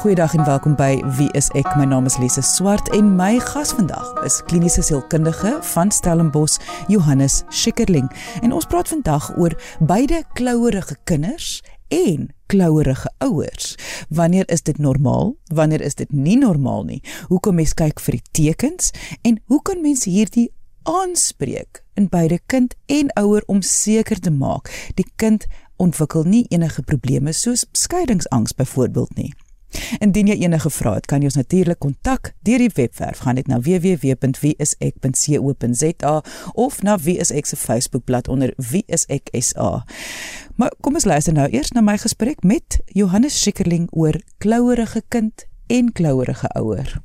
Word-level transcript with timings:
Goeiedag 0.00 0.34
en 0.34 0.44
welkom 0.44 0.74
by 0.80 1.02
Wie 1.18 1.26
is 1.36 1.50
ek? 1.52 1.66
My 1.76 1.84
naam 1.84 2.06
is 2.08 2.14
Lise 2.16 2.40
Swart 2.40 2.86
en 2.96 3.10
my 3.18 3.34
gas 3.50 3.74
vandag 3.76 4.06
is 4.24 4.38
kliniese 4.48 4.80
sielkundige 4.80 5.58
van 5.74 5.90
Stellenbosch, 5.92 6.56
Johannes 6.88 7.42
Schikkerling. 7.52 8.06
En 8.40 8.54
ons 8.56 8.64
praat 8.64 8.88
vandag 8.88 9.26
oor 9.36 9.52
beide 9.84 10.22
klouerige 10.32 10.96
kinders 11.04 11.58
en 11.92 12.30
klouerige 12.48 13.12
ouers. 13.18 13.74
Wanneer 14.08 14.48
is 14.48 14.64
dit 14.64 14.78
normaal? 14.78 15.34
Wanneer 15.52 15.84
is 15.84 16.00
dit 16.00 16.12
nie 16.16 16.38
normaal 16.38 16.88
nie? 16.88 17.02
Hoe 17.28 17.40
kom 17.44 17.60
mens 17.60 17.76
kyk 17.76 18.00
vir 18.00 18.16
die 18.16 18.24
tekens 18.40 18.94
en 19.20 19.36
hoe 19.52 19.60
kan 19.68 19.84
mens 19.84 20.06
hierdie 20.08 20.48
aanspreek 20.88 21.84
in 22.00 22.08
beide 22.08 22.40
kind 22.48 22.72
en 22.88 23.12
ouer 23.20 23.44
om 23.52 23.60
seker 23.60 24.16
te 24.16 24.32
maak 24.32 24.72
die 24.96 25.06
kind 25.20 25.44
ontwikkel 25.76 26.24
nie 26.24 26.46
enige 26.48 26.88
probleme 26.88 27.36
soos 27.36 27.68
skeiingsangs 27.76 28.56
byvoorbeeld 28.56 29.16
nie. 29.20 29.32
Indien 30.00 30.26
jy 30.26 30.34
enige 30.44 30.70
vrae 30.70 30.94
het, 30.94 31.06
kan 31.06 31.20
jy 31.20 31.24
ons 31.30 31.36
natuurlik 31.36 31.78
kontak 31.78 32.34
deur 32.46 32.58
die 32.58 32.70
webwerf. 32.74 33.18
Gaan 33.24 33.34
net 33.34 33.46
na 33.50 33.60
www.wieisek.co.za 33.60 36.22
of 36.54 36.82
na 36.82 36.98
wieisek 36.98 37.46
se 37.46 37.56
Facebookblad 37.56 38.28
onder 38.28 38.52
wieiseksa. 38.56 39.84
Maar 40.56 40.72
kom 40.80 40.94
ons 40.94 41.04
luister 41.04 41.32
nou 41.32 41.48
eers 41.50 41.72
na 41.72 41.80
my 41.80 41.98
gesprek 41.98 42.42
met 42.42 42.80
Johannes 42.86 43.40
Schikkerling 43.40 43.88
oor 43.90 44.20
klouerige 44.38 45.02
kind 45.08 45.46
en 45.66 45.92
klouerige 45.92 46.48
ouer. 46.58 47.00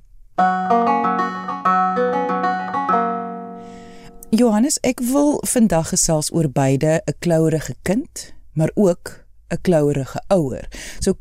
Johannes, 4.36 4.76
ek 4.84 5.00
wil 5.00 5.38
vandag 5.48 5.94
gesels 5.94 6.28
oor 6.34 6.50
beide 6.52 7.02
'n 7.06 7.16
klouerige 7.20 7.76
kind, 7.82 8.34
maar 8.54 8.72
ook 8.74 9.26
'n 9.50 9.62
klouerige 9.62 10.24
ouer. 10.28 10.68
So 11.00 11.14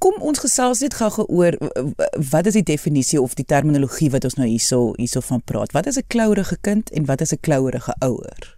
kom 0.00 0.22
ons 0.24 0.40
gesels 0.40 0.80
net 0.84 0.96
gou-gou 0.96 1.26
oor 1.28 1.56
wat 2.32 2.48
is 2.48 2.56
die 2.56 2.66
definisie 2.72 3.20
of 3.20 3.36
die 3.38 3.44
terminologie 3.44 4.08
wat 4.14 4.24
ons 4.28 4.38
nou 4.38 4.48
hierso 4.48 4.94
hierso 4.96 5.20
van 5.26 5.42
praat. 5.44 5.74
Wat 5.76 5.86
is 5.90 5.98
'n 5.98 6.08
klouerige 6.14 6.56
kind 6.68 6.90
en 6.90 7.04
wat 7.10 7.20
is 7.20 7.32
'n 7.32 7.40
klouerige 7.40 7.94
ouer? 8.08 8.56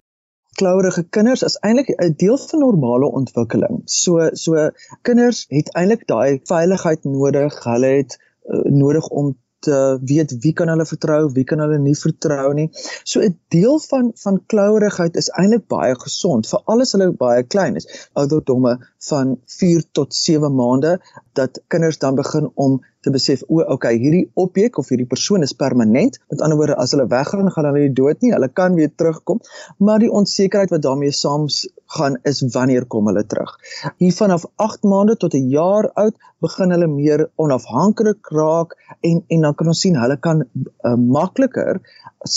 Klouerige 0.61 1.03
kinders 1.17 1.43
is 1.43 1.59
eintlik 1.67 1.89
'n 1.89 2.15
deel 2.17 2.39
van 2.39 2.59
normale 2.61 3.09
ontwikkeling. 3.21 3.83
So 3.85 4.29
so 4.33 4.71
kinders 5.03 5.47
het 5.49 5.75
eintlik 5.75 6.07
daai 6.07 6.41
veiligheid 6.45 7.05
nodig. 7.05 7.65
Hulle 7.65 7.87
het 7.87 8.19
uh, 8.19 8.61
nodig 8.71 9.09
om 9.09 9.37
te 9.63 9.99
weet 10.11 10.35
wie 10.45 10.53
kan 10.59 10.71
hulle 10.73 10.87
vertrou, 10.89 11.21
wie 11.37 11.45
kan 11.49 11.63
hulle 11.63 11.79
nie 11.79 11.95
vertrou 11.99 12.53
nie. 12.59 12.69
So 13.05 13.21
'n 13.21 13.39
deel 13.55 13.79
van 13.89 14.13
van 14.25 14.41
klouerigheid 14.47 15.17
is 15.17 15.31
eintlik 15.43 15.67
baie 15.75 15.95
gesond, 16.05 16.49
veral 16.53 16.85
as 16.85 16.93
hulle 16.97 17.11
baie 17.25 17.43
klein 17.43 17.77
is. 17.81 17.89
Ouderdomme 18.13 18.79
van 19.09 19.37
4 19.59 19.85
tot 19.93 20.15
7 20.15 20.55
maande 20.55 20.99
dat 21.33 21.61
kinders 21.69 21.99
dan 21.99 22.15
begin 22.15 22.51
om 22.55 22.81
te 23.03 23.11
besef 23.11 23.43
o, 23.49 23.61
okay, 23.75 23.97
hierdie 23.99 24.31
objek 24.35 24.79
of 24.79 24.89
hierdie 24.93 25.09
persoon 25.11 25.43
is 25.43 25.55
permanent. 25.59 26.19
Met 26.31 26.41
ander 26.41 26.59
woorde, 26.59 26.77
as 26.77 26.95
hulle 26.95 27.09
weggaan, 27.11 27.51
gaan 27.51 27.69
hulle 27.71 27.87
nie 27.87 27.93
dood 27.99 28.21
nie. 28.23 28.33
Hulle 28.35 28.49
kan 28.49 28.79
weer 28.79 28.93
terugkom, 28.95 29.41
maar 29.79 29.99
die 30.03 30.11
onsekerheid 30.11 30.71
wat 30.71 30.85
daarmee 30.87 31.15
saam 31.17 31.49
gaan 31.97 32.19
is 32.31 32.41
wanneer 32.55 32.87
kom 32.95 33.11
hulle 33.11 33.25
terug. 33.27 33.53
Hier 34.03 34.15
vanaf 34.17 34.47
8 34.67 34.89
maande 34.93 35.17
tot 35.17 35.35
'n 35.35 35.49
jaar 35.53 35.91
oud 36.05 36.17
begin 36.47 36.75
hulle 36.75 36.89
meer 36.89 37.29
onafhanklik 37.45 38.33
raak 38.39 38.77
en 39.01 39.25
en 39.29 39.41
dan 39.47 39.55
kan 39.55 39.73
ons 39.75 39.81
sien 39.81 40.01
hulle 40.05 40.17
kan 40.17 40.43
uh, 40.43 40.97
makliker 41.19 41.81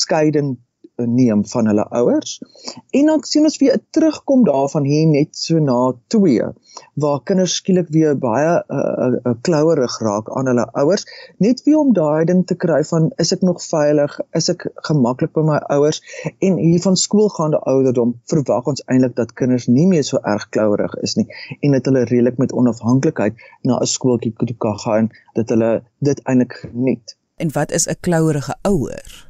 skeiding 0.01 0.57
neem 0.95 1.45
van 1.47 1.67
hulle 1.67 1.85
ouers. 1.89 2.41
En 2.89 3.05
dan 3.05 3.23
sien 3.23 3.43
ons 3.43 3.57
weer 3.57 3.73
'n 3.75 3.85
terugkom 3.89 4.43
daarvan 4.43 4.83
hier 4.83 5.07
net 5.07 5.37
so 5.37 5.59
na 5.59 5.93
2 6.07 6.53
waar 6.93 7.23
kinders 7.23 7.55
skielik 7.55 7.87
weer 7.89 8.17
baie 8.17 8.63
'n 8.67 8.75
uh, 8.75 9.19
uh, 9.23 9.33
klouerig 9.41 9.99
raak 9.99 10.29
aan 10.37 10.45
hulle 10.45 10.65
ouers, 10.71 11.05
net 11.37 11.63
wie 11.63 11.77
om 11.77 11.93
daai 11.93 12.25
ding 12.25 12.45
te 12.47 12.55
kry 12.55 12.83
van 12.83 13.11
is 13.15 13.31
ek 13.31 13.41
nog 13.41 13.63
veilig? 13.63 14.19
Is 14.31 14.49
ek 14.49 14.67
gemaklik 14.75 15.33
by 15.33 15.41
my 15.41 15.57
ouers? 15.57 16.01
En 16.39 16.57
hier 16.57 16.81
van 16.81 16.95
skoolgaande 16.95 17.59
ouderdom 17.59 18.15
verwag 18.25 18.65
ons 18.65 18.83
eintlik 18.85 19.15
dat 19.15 19.33
kinders 19.33 19.67
nie 19.67 19.87
meer 19.87 20.03
so 20.03 20.17
erg 20.17 20.49
klouerig 20.49 20.95
is 20.95 21.15
nie 21.15 21.27
en 21.59 21.71
dat 21.71 21.85
hulle 21.85 22.03
redelik 22.03 22.37
met 22.37 22.53
onafhanklikheid 22.53 23.33
na 23.61 23.79
'n 23.79 23.85
skooltjie 23.85 24.33
kan 24.57 24.79
gaan 24.79 25.09
dat 25.33 25.49
hulle 25.49 25.83
dit 25.99 26.19
eintlik 26.23 26.53
geniet. 26.53 27.17
En 27.37 27.51
wat 27.51 27.71
is 27.71 27.87
'n 27.87 27.99
klouerige 27.99 28.55
ouer? 28.61 29.24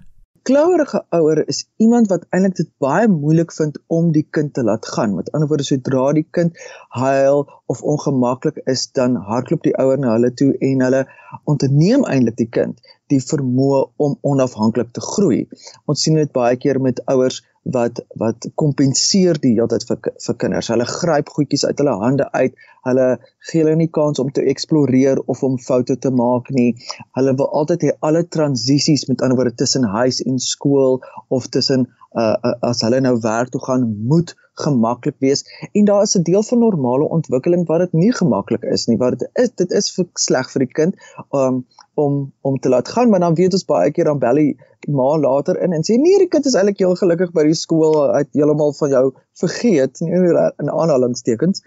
Klouerige 0.46 1.00
ouer 1.10 1.48
is 1.50 1.64
iemand 1.82 2.12
wat 2.12 2.26
eintlik 2.30 2.56
dit 2.60 2.68
baie 2.84 3.08
moeilik 3.10 3.54
vind 3.58 3.80
om 3.98 4.12
die 4.14 4.26
kind 4.38 4.54
te 4.54 4.64
laat 4.64 4.86
gaan. 4.94 5.16
Met 5.18 5.32
ander 5.34 5.50
woorde, 5.50 5.66
sodra 5.66 6.12
die 6.14 6.28
kind 6.38 6.60
huil 7.00 7.48
of 7.74 7.82
ongemaklik 7.82 8.60
is, 8.70 8.86
dan 8.94 9.18
hardloop 9.30 9.66
die 9.66 9.74
ouer 9.82 9.98
na 9.98 10.14
hulle 10.14 10.30
toe 10.42 10.52
en 10.70 10.86
hulle 10.86 11.02
onderneem 11.50 12.06
eintlik 12.06 12.38
die 12.44 12.52
kind 12.60 12.94
die 13.14 13.22
vermoë 13.22 13.82
om 14.02 14.16
onafhanklik 14.26 14.94
te 14.94 15.02
groei. 15.02 15.42
Ons 15.90 16.06
sien 16.06 16.18
dit 16.18 16.32
baie 16.34 16.58
keer 16.62 16.82
met 16.82 17.02
ouers 17.10 17.42
wat 17.74 18.00
wat 18.22 18.46
kompenseer 18.62 19.40
die 19.42 19.56
hele 19.56 19.68
tyd 19.72 19.86
vir 19.90 20.00
vir 20.26 20.38
kinders. 20.42 20.70
Hulle 20.70 20.86
gryp 20.90 21.32
goedjies 21.34 21.66
uit 21.66 21.82
hulle 21.82 21.96
hande 22.02 22.28
uit. 22.38 22.54
Hulle 22.86 23.08
gee 23.50 23.64
hulle 23.64 23.76
nie 23.80 23.90
kans 23.98 24.22
om 24.22 24.30
te 24.32 24.46
eksploreer 24.54 25.22
of 25.34 25.42
om 25.44 25.58
foute 25.58 25.98
te 25.98 26.12
maak 26.14 26.52
nie. 26.54 26.76
Hulle 27.18 27.34
wil 27.42 27.50
altyd 27.62 27.88
hê 27.88 27.96
alle 28.06 28.24
transisies 28.38 29.08
met 29.10 29.26
ander 29.26 29.40
woorde 29.40 29.58
tussen 29.64 29.88
huis 29.98 30.22
en 30.22 30.40
skool 30.40 31.02
of 31.30 31.50
tussen 31.50 31.88
uh, 32.14 32.36
uh 32.38 32.56
as 32.70 32.86
hulle 32.86 33.02
nou 33.02 33.18
werk 33.26 33.50
toe 33.54 33.64
gaan 33.66 33.90
moet 34.10 34.36
gemaklik 34.56 35.16
wees. 35.20 35.44
En 35.72 35.86
daar 35.86 36.02
is 36.02 36.16
'n 36.18 36.22
deel 36.22 36.44
van 36.44 36.60
normale 36.60 37.08
ontwikkeling 37.18 37.66
wat 37.68 37.80
dit 37.80 37.94
nie 37.94 38.14
gemaklik 38.14 38.64
is 38.64 38.86
nie 38.86 38.98
wat 38.98 39.20
dit 39.20 39.30
is 39.34 39.50
dit 39.56 39.72
is 39.72 39.92
vir 39.96 40.06
sleg 40.14 40.52
vir 40.52 40.60
die 40.60 40.74
kind 40.74 40.96
um, 41.32 41.66
om 41.94 42.32
om 42.42 42.60
te 42.60 42.70
laat 42.70 42.88
gaan 42.88 43.10
maar 43.10 43.20
dan 43.20 43.36
weet 43.36 43.54
ons 43.54 43.66
baie 43.66 43.92
keer 43.92 44.06
dan 44.06 44.20
bel 44.20 44.36
die 44.36 44.58
ma 44.88 45.18
later 45.18 45.62
in 45.62 45.74
en 45.74 45.84
sê 45.84 45.98
nee 46.00 46.18
die 46.18 46.28
kind 46.28 46.46
is 46.46 46.56
eintlik 46.56 46.80
heel 46.80 46.96
gelukkig 46.96 47.32
by 47.32 47.44
die 47.44 47.58
skool 47.58 48.12
uit 48.12 48.30
heeltemal 48.32 48.74
van 48.80 48.90
jou 48.90 49.06
vergeet 49.40 50.00
nie 50.00 50.20
in 50.64 50.70
aanhalingstekens. 50.70 51.64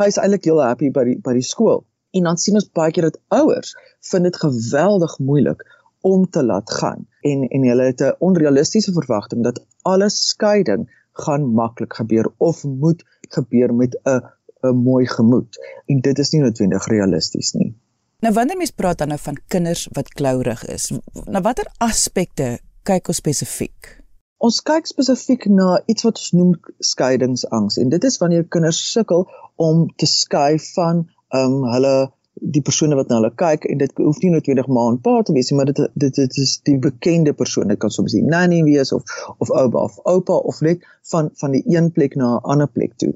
Hy 0.00 0.06
is 0.06 0.18
eintlik 0.18 0.44
heel 0.44 0.62
happy 0.62 0.90
by 0.90 1.04
die 1.04 1.18
by 1.20 1.34
die 1.36 1.46
skool. 1.46 1.84
En 2.12 2.28
dan 2.28 2.36
sien 2.36 2.58
ons 2.60 2.68
baie 2.76 2.92
keer 2.92 3.08
dat 3.10 3.20
ouers 3.28 3.74
vind 4.10 4.28
dit 4.28 4.36
geweldig 4.36 5.18
moeilik 5.18 5.64
om 6.02 6.26
te 6.30 6.42
laat 6.44 6.70
gaan. 6.80 7.06
En 7.20 7.46
en 7.48 7.68
hulle 7.68 7.90
het 7.90 8.00
'n 8.00 8.16
onrealistiese 8.18 8.92
verwagting 8.92 9.44
dat 9.44 9.62
alle 9.82 10.08
skeiding 10.08 10.88
gaan 11.12 11.52
maklik 11.54 11.94
gebeur 11.94 12.32
of 12.38 12.64
moet 12.64 13.04
gebeur 13.28 13.74
met 13.74 13.96
'n 14.04 14.20
'n 14.62 14.76
mooi 14.76 15.06
gemoed 15.06 15.58
en 15.86 16.00
dit 16.00 16.18
is 16.18 16.30
nie 16.30 16.40
noodwendig 16.40 16.86
realisties 16.86 17.52
nie. 17.52 17.74
Nou 18.22 18.34
wanneer 18.34 18.56
mens 18.56 18.70
praat 18.70 18.98
dan 18.98 19.08
nou 19.08 19.18
van 19.18 19.38
kinders 19.48 19.88
wat 19.92 20.08
klourig 20.08 20.64
is, 20.64 20.92
na 21.26 21.40
watter 21.40 21.66
aspekte 21.78 22.58
kyk 22.82 23.08
ons 23.08 23.16
spesifiek? 23.16 23.98
Ons 24.42 24.60
kyk 24.62 24.86
spesifiek 24.86 25.46
na 25.46 25.82
iets 25.86 26.02
wat 26.06 26.18
ons 26.18 26.32
noem 26.32 26.52
skeidingsangs 26.78 27.78
en 27.82 27.88
dit 27.88 28.04
is 28.04 28.18
wanneer 28.18 28.46
kinders 28.48 28.92
sukkel 28.92 29.26
om 29.56 29.88
te 29.96 30.06
skei 30.06 30.58
van 30.74 31.06
ehm 31.32 31.58
um, 31.58 31.68
hulle 31.72 31.94
die 32.40 32.62
persone 32.64 32.96
wat 32.96 33.10
na 33.10 33.18
hulle 33.20 33.30
kyk 33.36 33.66
en 33.68 33.80
dit 33.82 33.98
hoef 34.00 34.20
nie 34.22 34.30
noodwendig 34.32 34.68
ma 34.72 34.86
en 34.90 34.98
pa 35.04 35.18
te 35.22 35.34
wees 35.36 35.50
nie, 35.50 35.58
maar 35.58 35.68
dit 35.70 35.80
dit 36.04 36.20
dit 36.20 36.38
is 36.42 36.54
die 36.68 36.78
bekende 36.80 37.34
persoon. 37.36 37.68
Dit 37.68 37.80
kan 37.82 37.92
soms 37.92 38.14
die 38.16 38.24
nanny 38.24 38.62
wees 38.66 38.92
of 38.96 39.04
of 39.38 39.50
oupa 39.50 39.84
of 39.88 39.98
oupa 40.14 40.38
of 40.52 40.60
net 40.64 40.86
van 41.12 41.30
van 41.42 41.56
die 41.56 41.62
een 41.66 41.90
plek 41.92 42.16
na 42.16 42.36
'n 42.36 42.54
ander 42.54 42.68
plek 42.68 42.96
toe. 42.96 43.12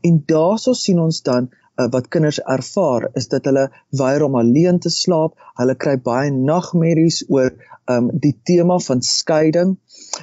En 0.00 0.22
daaroor 0.26 0.76
sien 0.76 1.00
ons 1.00 1.22
dan 1.22 1.50
uh, 1.80 1.88
wat 1.90 2.08
kinders 2.08 2.40
ervaar 2.40 3.08
is 3.14 3.28
dat 3.28 3.44
hulle 3.44 3.70
weier 3.90 4.22
om 4.22 4.36
alleen 4.36 4.78
te 4.78 4.90
slaap. 4.90 5.34
Hulle 5.58 5.74
kry 5.74 5.96
baie 5.98 6.30
nagmerries 6.30 7.24
oor 7.28 7.50
um 7.90 8.10
die 8.12 8.36
tema 8.44 8.78
van 8.78 9.02
skeiding. 9.02 9.76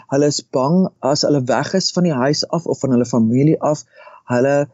Hulle 0.07 0.25
is 0.25 0.41
bang 0.41 0.87
as 0.99 1.25
hulle 1.27 1.43
weg 1.43 1.73
is 1.73 1.91
van 1.91 2.03
die 2.03 2.17
huis 2.23 2.47
af 2.47 2.65
of 2.65 2.79
van 2.79 2.95
hulle 2.95 3.05
familie 3.05 3.59
af. 3.61 3.83
Hulle 4.31 4.67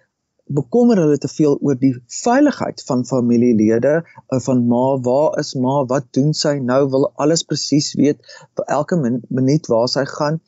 bekommer 0.47 0.99
hulle 0.99 1.17
te 1.17 1.29
veel 1.31 1.55
oor 1.61 1.77
die 1.79 1.93
veiligheid 2.23 2.83
van 2.87 3.05
familielede 3.07 3.93
eh, 4.03 4.39
van 4.47 4.65
ma 4.67 4.83
waar 5.07 5.39
is 5.39 5.53
ma 5.55 5.83
wat 5.91 6.09
doen 6.17 6.33
sy 6.33 6.57
nou 6.59 6.81
wil 6.95 7.09
alles 7.15 7.45
presies 7.47 7.93
weet 7.99 8.19
vir 8.57 8.65
elke 8.77 8.99
min, 8.99 9.21
minuut 9.29 9.67
waar 9.71 9.87
sy 9.87 10.05
gaan 10.09 10.41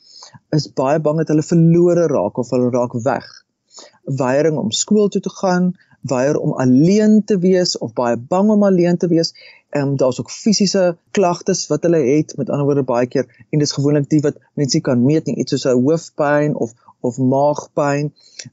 is 0.57 0.67
baie 0.81 0.99
bang 0.99 1.21
dat 1.21 1.31
hulle 1.31 1.47
verlore 1.47 2.07
raak 2.11 2.37
of 2.41 2.51
hulle 2.51 2.71
raak 2.73 2.93
weg. 3.07 3.25
Weiering 4.19 4.57
om 4.57 4.71
skool 4.71 5.09
toe 5.09 5.21
te 5.21 5.31
gaan 5.39 5.73
weier 6.09 6.37
om 6.37 6.53
alleen 6.53 7.23
te 7.23 7.37
wees 7.39 7.77
of 7.77 7.93
baie 7.93 8.17
bang 8.17 8.49
om 8.49 8.63
alleen 8.63 8.97
te 8.97 9.07
wees 9.07 9.33
en 9.75 9.87
um, 9.87 9.95
daar's 9.99 10.19
ook 10.19 10.31
fisiese 10.31 10.83
klagtes 11.11 11.67
wat 11.67 11.83
hulle 11.83 11.99
het 11.99 12.33
met 12.39 12.49
ander 12.49 12.65
woorde 12.67 12.83
baie 12.87 13.07
keer 13.11 13.25
en 13.49 13.59
dis 13.59 13.75
gewoonlik 13.75 14.07
die 14.09 14.21
wat 14.23 14.37
mense 14.61 14.79
kan 14.87 15.03
meet 15.03 15.27
nie 15.27 15.35
iets 15.43 15.55
soos 15.55 15.65
'n 15.71 15.81
hoofpyn 15.87 16.55
of 16.65 16.73
of 17.09 17.17
maagpyn 17.33 18.11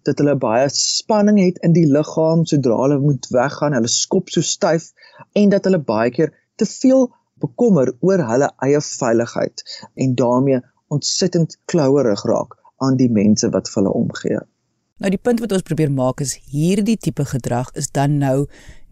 dat 0.08 0.18
hulle 0.18 0.34
baie 0.44 0.66
spanning 0.78 1.38
het 1.40 1.60
in 1.68 1.76
die 1.78 1.86
liggaam 1.96 2.42
sodra 2.52 2.80
hulle 2.82 2.98
moet 3.04 3.28
weggaan 3.36 3.76
hulle 3.78 3.92
skop 3.94 4.34
so 4.34 4.48
styf 4.48 4.90
en 5.42 5.54
dat 5.54 5.68
hulle 5.68 5.82
baie 5.92 6.10
keer 6.16 6.34
te 6.62 6.68
veel 6.72 7.08
bekommer 7.46 7.94
oor 8.08 8.24
hulle 8.32 8.50
eie 8.68 8.82
veiligheid 8.88 9.64
en 10.06 10.18
daarmee 10.24 10.60
ontsettend 10.96 11.58
klouerig 11.72 12.26
raak 12.32 12.58
aan 12.76 12.98
die 13.00 13.10
mense 13.20 13.50
wat 13.54 13.70
vir 13.70 13.82
hulle 13.82 13.94
omgee. 14.04 14.40
Nou 15.02 15.10
die 15.10 15.18
punt 15.18 15.40
wat 15.42 15.50
ons 15.56 15.64
probeer 15.66 15.90
maak 15.90 16.20
is 16.22 16.36
hierdie 16.52 16.94
tipe 16.94 17.24
gedrag 17.26 17.72
is 17.80 17.88
dan 17.90 18.20
nou 18.20 18.44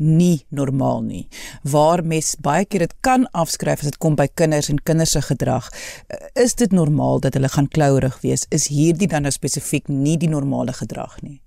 nie 0.03 0.41
normaal 0.51 1.05
nie. 1.07 1.21
Waar 1.63 2.01
mes 2.03 2.33
baie 2.43 2.65
keer 2.67 2.83
dit 2.83 2.97
kan 3.07 3.29
afskryf 3.43 3.85
as 3.85 3.93
dit 3.93 3.99
kom 4.03 4.17
by 4.19 4.27
kinders 4.41 4.73
en 4.73 4.81
kinders 4.83 5.15
se 5.15 5.23
gedrag, 5.23 5.69
eh, 6.09 6.19
is 6.43 6.57
dit 6.59 6.75
normaal 6.75 7.23
dat 7.23 7.39
hulle 7.39 7.49
gaan 7.49 7.69
klouerig 7.69 8.19
wees? 8.25 8.47
Is 8.51 8.67
hierdie 8.75 9.07
dan 9.07 9.23
nou 9.23 9.31
spesifiek 9.31 9.87
nie 9.87 10.17
die 10.19 10.33
normale 10.33 10.75
gedrag 10.75 11.15
nie? 11.23 11.39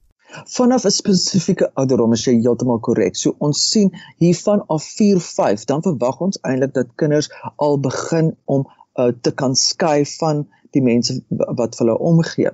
Vanaf 0.55 0.85
'n 0.85 0.91
spesifieke 0.91 1.71
ouderdom 1.73 2.13
is 2.13 2.23
jy 2.25 2.39
heeltemal 2.39 2.79
korrek. 2.79 3.15
So 3.15 3.35
ons 3.39 3.69
sien 3.69 3.91
hiervan 4.17 4.63
af 4.67 4.83
4, 4.83 5.19
5, 5.19 5.65
dan 5.65 5.81
verwag 5.81 6.21
ons 6.21 6.39
eintlik 6.41 6.73
dat 6.73 6.95
kinders 6.95 7.29
al 7.57 7.79
begin 7.79 8.35
om 8.45 8.65
uh, 8.95 9.11
te 9.21 9.31
kan 9.31 9.55
skei 9.55 10.05
van 10.05 10.47
die 10.73 10.83
mense 10.85 11.15
wat 11.29 11.77
vir 11.77 11.85
hulle 11.85 11.97
omgee. 12.09 12.51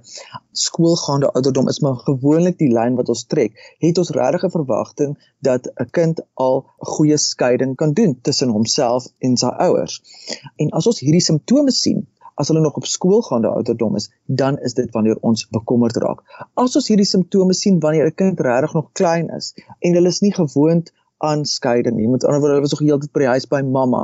Skoolgaande 0.65 1.31
ouderdom 1.31 1.69
is 1.71 1.79
maar 1.85 1.97
gewoonlik 2.05 2.57
die 2.59 2.71
lyn 2.73 2.95
wat 2.99 3.09
ons 3.13 3.25
trek. 3.31 3.57
Het 3.83 3.97
ons 3.97 4.13
regtig 4.17 4.45
'n 4.45 4.55
verwagting 4.57 5.17
dat 5.49 5.67
'n 5.67 5.89
kind 5.91 6.21
al 6.33 6.63
'n 6.65 6.91
goeie 6.95 7.17
skeiding 7.17 7.75
kan 7.75 7.93
doen 7.93 8.19
tussen 8.21 8.49
homself 8.49 9.07
en 9.19 9.37
sy 9.37 9.51
ouers. 9.67 10.01
En 10.55 10.69
as 10.69 10.87
ons 10.87 10.99
hierdie 10.99 11.27
simptome 11.29 11.71
sien, 11.71 12.07
as 12.39 12.47
hulle 12.47 12.61
nog 12.61 12.75
op 12.79 12.85
skoolgaande 12.85 13.47
ouderdom 13.47 13.95
is, 13.95 14.11
dan 14.25 14.59
is 14.59 14.73
dit 14.73 14.91
wanneer 14.91 15.17
ons 15.21 15.47
bekommerd 15.51 15.97
raak. 15.97 16.23
As 16.53 16.75
ons 16.75 16.87
hierdie 16.87 17.07
simptome 17.07 17.53
sien 17.53 17.79
wanneer 17.79 18.05
'n 18.05 18.15
kind 18.15 18.39
regtig 18.39 18.73
nog 18.73 18.91
klein 18.91 19.29
is 19.37 19.53
en 19.79 19.93
hulle 19.93 20.07
is 20.07 20.21
nie 20.21 20.33
gewoond 20.33 20.91
aanskeiding 21.25 21.95
nie. 21.97 22.07
Met 22.07 22.25
ander 22.25 22.39
woorde, 22.39 22.55
hulle 22.55 22.65
was 22.65 22.75
nog 22.75 22.83
heeltyd 22.87 23.11
by 23.15 23.23
die 23.23 23.31
huis 23.33 23.47
by 23.51 23.61
mamma 23.67 24.01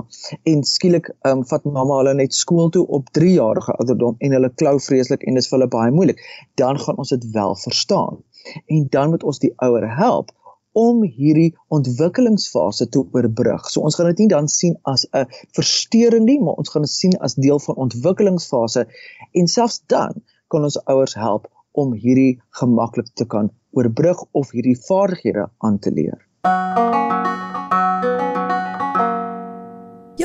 en 0.52 0.64
skielik 0.68 1.10
ehm 1.14 1.42
um, 1.42 1.44
vat 1.52 1.68
mamma 1.78 2.00
hulle 2.02 2.16
net 2.20 2.36
skool 2.36 2.72
toe 2.76 2.86
op 2.98 3.12
3 3.18 3.34
jarige 3.38 3.76
ouderdom 3.80 4.16
en 4.20 4.38
hulle 4.38 4.52
klou 4.62 4.76
vreeslik 4.88 5.24
en 5.24 5.40
dit 5.40 5.44
is 5.44 5.52
vir 5.52 5.58
hulle 5.60 5.72
baie 5.78 5.94
moeilik. 5.96 6.24
Dan 6.62 6.80
gaan 6.80 7.00
ons 7.04 7.14
dit 7.16 7.30
wel 7.38 7.56
verstaan. 7.64 8.20
En 8.66 8.88
dan 8.98 9.14
moet 9.14 9.24
ons 9.24 9.40
die 9.40 9.54
ouer 9.68 9.88
help 9.98 10.34
om 10.76 11.04
hierdie 11.08 11.54
ontwikkelingsfase 11.72 12.90
te 12.92 13.02
oorbrug. 13.16 13.70
So 13.72 13.86
ons 13.88 13.96
gaan 13.96 14.12
dit 14.12 14.26
nie 14.26 14.32
dan 14.34 14.50
sien 14.52 14.76
as 14.84 15.08
'n 15.14 15.26
verstoring 15.56 16.26
nie, 16.26 16.40
maar 16.40 16.60
ons 16.60 16.70
gaan 16.70 16.84
dit 16.84 16.92
sien 16.92 17.16
as 17.28 17.36
deel 17.36 17.60
van 17.60 17.76
ontwikkelingsfase 17.88 18.88
en 19.32 19.48
selfs 19.48 19.82
dan 19.88 20.22
kan 20.48 20.64
ons 20.64 20.80
ouers 20.86 21.16
help 21.16 21.48
om 21.72 21.94
hierdie 21.94 22.42
gemaklik 22.60 23.08
te 23.14 23.26
kan 23.26 23.52
oorbrug 23.72 24.24
of 24.32 24.52
hierdie 24.52 24.78
vaardighede 24.88 25.50
aan 25.58 25.80
te 25.80 25.92
leer. 25.92 26.20
Música 26.46 27.55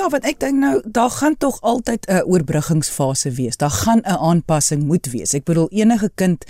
Ja, 0.01 0.07
want 0.09 0.25
ek 0.25 0.39
dink 0.41 0.57
nou 0.57 0.79
daar 0.89 1.11
gaan 1.13 1.35
tog 1.37 1.59
altyd 1.61 2.07
'n 2.09 2.25
oorbruggingsfase 2.25 3.31
wees. 3.37 3.57
Daar 3.57 3.71
gaan 3.71 4.01
'n 4.01 4.17
aanpassing 4.17 4.83
moet 4.83 5.07
wees. 5.07 5.35
Ek 5.35 5.45
bedoel 5.45 5.69
enige 5.69 6.11
kind 6.15 6.45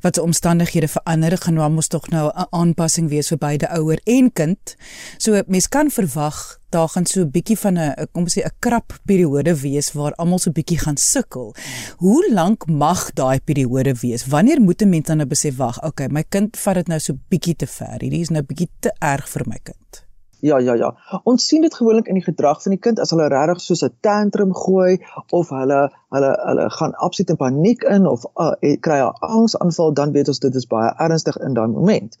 wat 0.00 0.14
se 0.14 0.22
omstandighede 0.22 0.88
verander, 0.88 1.38
gaan 1.38 1.54
nou 1.54 1.70
mos 1.70 1.88
tog 1.88 2.08
nou 2.08 2.32
'n 2.34 2.46
aanpassing 2.50 3.08
wees 3.08 3.28
vir 3.28 3.38
beide 3.38 3.68
ouer 3.68 4.00
en 4.04 4.32
kind. 4.32 4.76
So 5.18 5.42
mens 5.46 5.68
kan 5.68 5.90
verwag 5.90 6.58
daar 6.70 6.88
gaan 6.88 7.06
so 7.06 7.20
'n 7.20 7.30
bietjie 7.30 7.58
van 7.58 7.78
'n 7.78 8.08
kom 8.12 8.22
ons 8.22 8.38
sê 8.38 8.44
'n 8.44 8.56
krap 8.58 8.98
periode 9.04 9.60
wees 9.60 9.92
waar 9.92 10.14
almal 10.14 10.38
so 10.38 10.50
'n 10.50 10.52
bietjie 10.52 10.78
gaan 10.78 10.96
sukkel. 10.96 11.54
Hoe 11.96 12.32
lank 12.32 12.66
mag 12.66 13.12
daai 13.12 13.40
periode 13.40 13.94
wees? 14.00 14.26
Wanneer 14.26 14.60
moet 14.60 14.82
'n 14.82 14.88
mens 14.88 15.06
dan 15.06 15.16
nou 15.16 15.28
besef 15.28 15.56
wag, 15.56 15.82
okay, 15.82 16.06
my 16.06 16.24
kind 16.28 16.56
vat 16.56 16.74
dit 16.74 16.86
nou 16.86 16.98
so 16.98 17.14
bietjie 17.28 17.56
te 17.56 17.66
ver. 17.66 18.00
Hierdie 18.00 18.20
is 18.20 18.30
nou 18.30 18.42
bietjie 18.42 18.68
te 18.80 18.92
erg 18.98 19.28
vir 19.28 19.42
my 19.46 19.58
kind. 19.62 20.05
Ja 20.40 20.58
ja 20.58 20.74
ja. 20.74 20.94
Ons 21.24 21.46
sien 21.46 21.62
dit 21.64 21.74
gewoonlik 21.74 22.08
in 22.08 22.18
die 22.18 22.24
gedrag 22.24 22.62
van 22.62 22.74
die 22.74 22.80
kind 22.80 23.00
as 23.00 23.10
hulle 23.14 23.28
regtig 23.32 23.60
soos 23.64 23.84
'n 23.84 23.94
tantrum 24.00 24.54
gooi 24.54 24.98
of 25.30 25.48
hulle 25.48 25.80
hulle 26.14 26.32
hulle 26.48 26.70
gaan 26.70 26.94
absoluut 26.94 27.30
in 27.30 27.36
paniek 27.36 27.82
in 27.82 28.06
of 28.06 28.26
uh, 28.34 28.52
kry 28.80 28.98
'n 29.00 29.14
angsaanval, 29.20 29.94
dan 29.94 30.12
weet 30.12 30.28
ons 30.28 30.38
dit 30.38 30.54
is 30.54 30.66
baie 30.66 30.92
ernstig 31.08 31.36
in 31.36 31.54
daai 31.54 31.68
moment. 31.68 32.18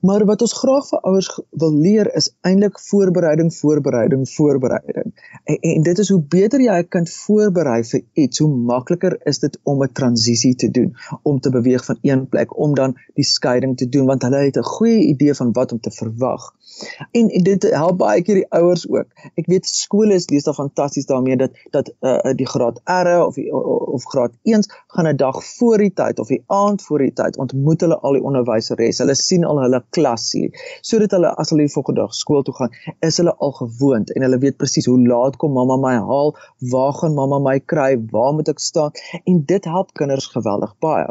Maar 0.00 0.24
wat 0.24 0.42
ons 0.42 0.52
graag 0.56 0.86
vir 0.88 1.00
ouers 1.08 1.26
wil 1.62 1.74
leer 1.76 2.08
is 2.16 2.30
eintlik 2.40 2.78
voorbereiding, 2.80 3.50
voorbereiding, 3.54 4.22
voorbereiding. 4.28 5.10
En, 5.44 5.58
en 5.60 5.82
dit 5.82 5.98
is 5.98 6.08
hoe 6.08 6.22
beter 6.34 6.60
jy 6.60 6.78
'n 6.82 6.88
kind 6.88 7.10
voorberei 7.10 7.82
vir 7.84 8.00
iets, 8.12 8.38
hoe 8.38 8.48
makliker 8.70 9.18
is 9.32 9.38
dit 9.38 9.58
om 9.62 9.82
'n 9.82 9.92
transisie 9.92 10.54
te 10.54 10.70
doen, 10.70 10.96
om 11.22 11.40
te 11.40 11.50
beweeg 11.50 11.84
van 11.84 11.98
een 12.02 12.28
plek 12.28 12.56
om 12.58 12.74
dan 12.74 12.96
die 13.14 13.24
skeiding 13.24 13.76
te 13.76 13.88
doen 13.88 14.06
want 14.06 14.22
hulle 14.22 14.36
het 14.36 14.56
'n 14.56 14.72
goeie 14.72 15.04
idee 15.12 15.34
van 15.34 15.52
wat 15.52 15.72
om 15.72 15.80
te 15.80 15.90
verwag. 15.90 16.54
En, 17.12 17.28
en 17.28 17.42
dit 17.44 17.62
help 17.62 17.98
baie 18.00 18.22
keer 18.22 18.40
die 18.40 18.48
ouers 18.56 18.86
ook. 18.88 19.08
Ek 19.40 19.48
weet 19.50 19.66
skole 19.66 20.14
is 20.14 20.28
lees 20.30 20.46
daar 20.46 20.56
fantasties 20.56 21.08
daarmee 21.08 21.36
dat 21.36 21.56
dat 21.74 21.90
uh, 22.00 22.32
die 22.36 22.48
graad 22.48 22.80
R 22.84 23.10
of 23.26 23.34
die, 23.34 23.48
of 23.52 24.04
graad 24.12 24.32
1 24.42 24.64
gaan 24.94 25.08
'n 25.08 25.16
dag 25.16 25.44
voor 25.44 25.78
die 25.78 25.92
tyd 25.92 26.18
of 26.18 26.28
die 26.28 26.42
aand 26.46 26.82
voor 26.82 27.04
die 27.04 27.12
tyd 27.12 27.36
ontmoet 27.36 27.80
hulle 27.80 27.98
al 27.98 28.18
die 28.18 28.22
onderwyseres. 28.22 28.98
Hulle 28.98 29.14
sien 29.14 29.44
al 29.44 29.62
hulle 29.62 29.84
klasie 29.90 30.50
sodat 30.80 31.10
hulle 31.16 31.34
as 31.36 31.50
hulle 31.50 31.66
die 31.66 31.74
volgende 31.74 32.00
dag 32.00 32.14
skool 32.14 32.42
toe 32.42 32.54
gaan, 32.54 32.74
is 33.00 33.16
hulle 33.16 33.34
al 33.36 33.52
gewoond 33.52 34.12
en 34.14 34.22
hulle 34.22 34.38
weet 34.38 34.56
presies 34.56 34.86
hoe 34.86 34.98
laat 35.06 35.36
kom 35.36 35.52
mamma 35.52 35.76
my 35.76 35.96
haal, 35.96 36.36
waar 36.70 36.92
gaan 36.92 37.14
mamma 37.14 37.38
my 37.38 37.58
kry, 37.60 37.96
waar 38.10 38.32
moet 38.34 38.48
ek 38.48 38.58
staan 38.58 38.90
en 39.24 39.44
dit 39.44 39.64
help 39.64 39.92
kinders 39.92 40.26
geweldig 40.26 40.76
baie. 40.78 41.08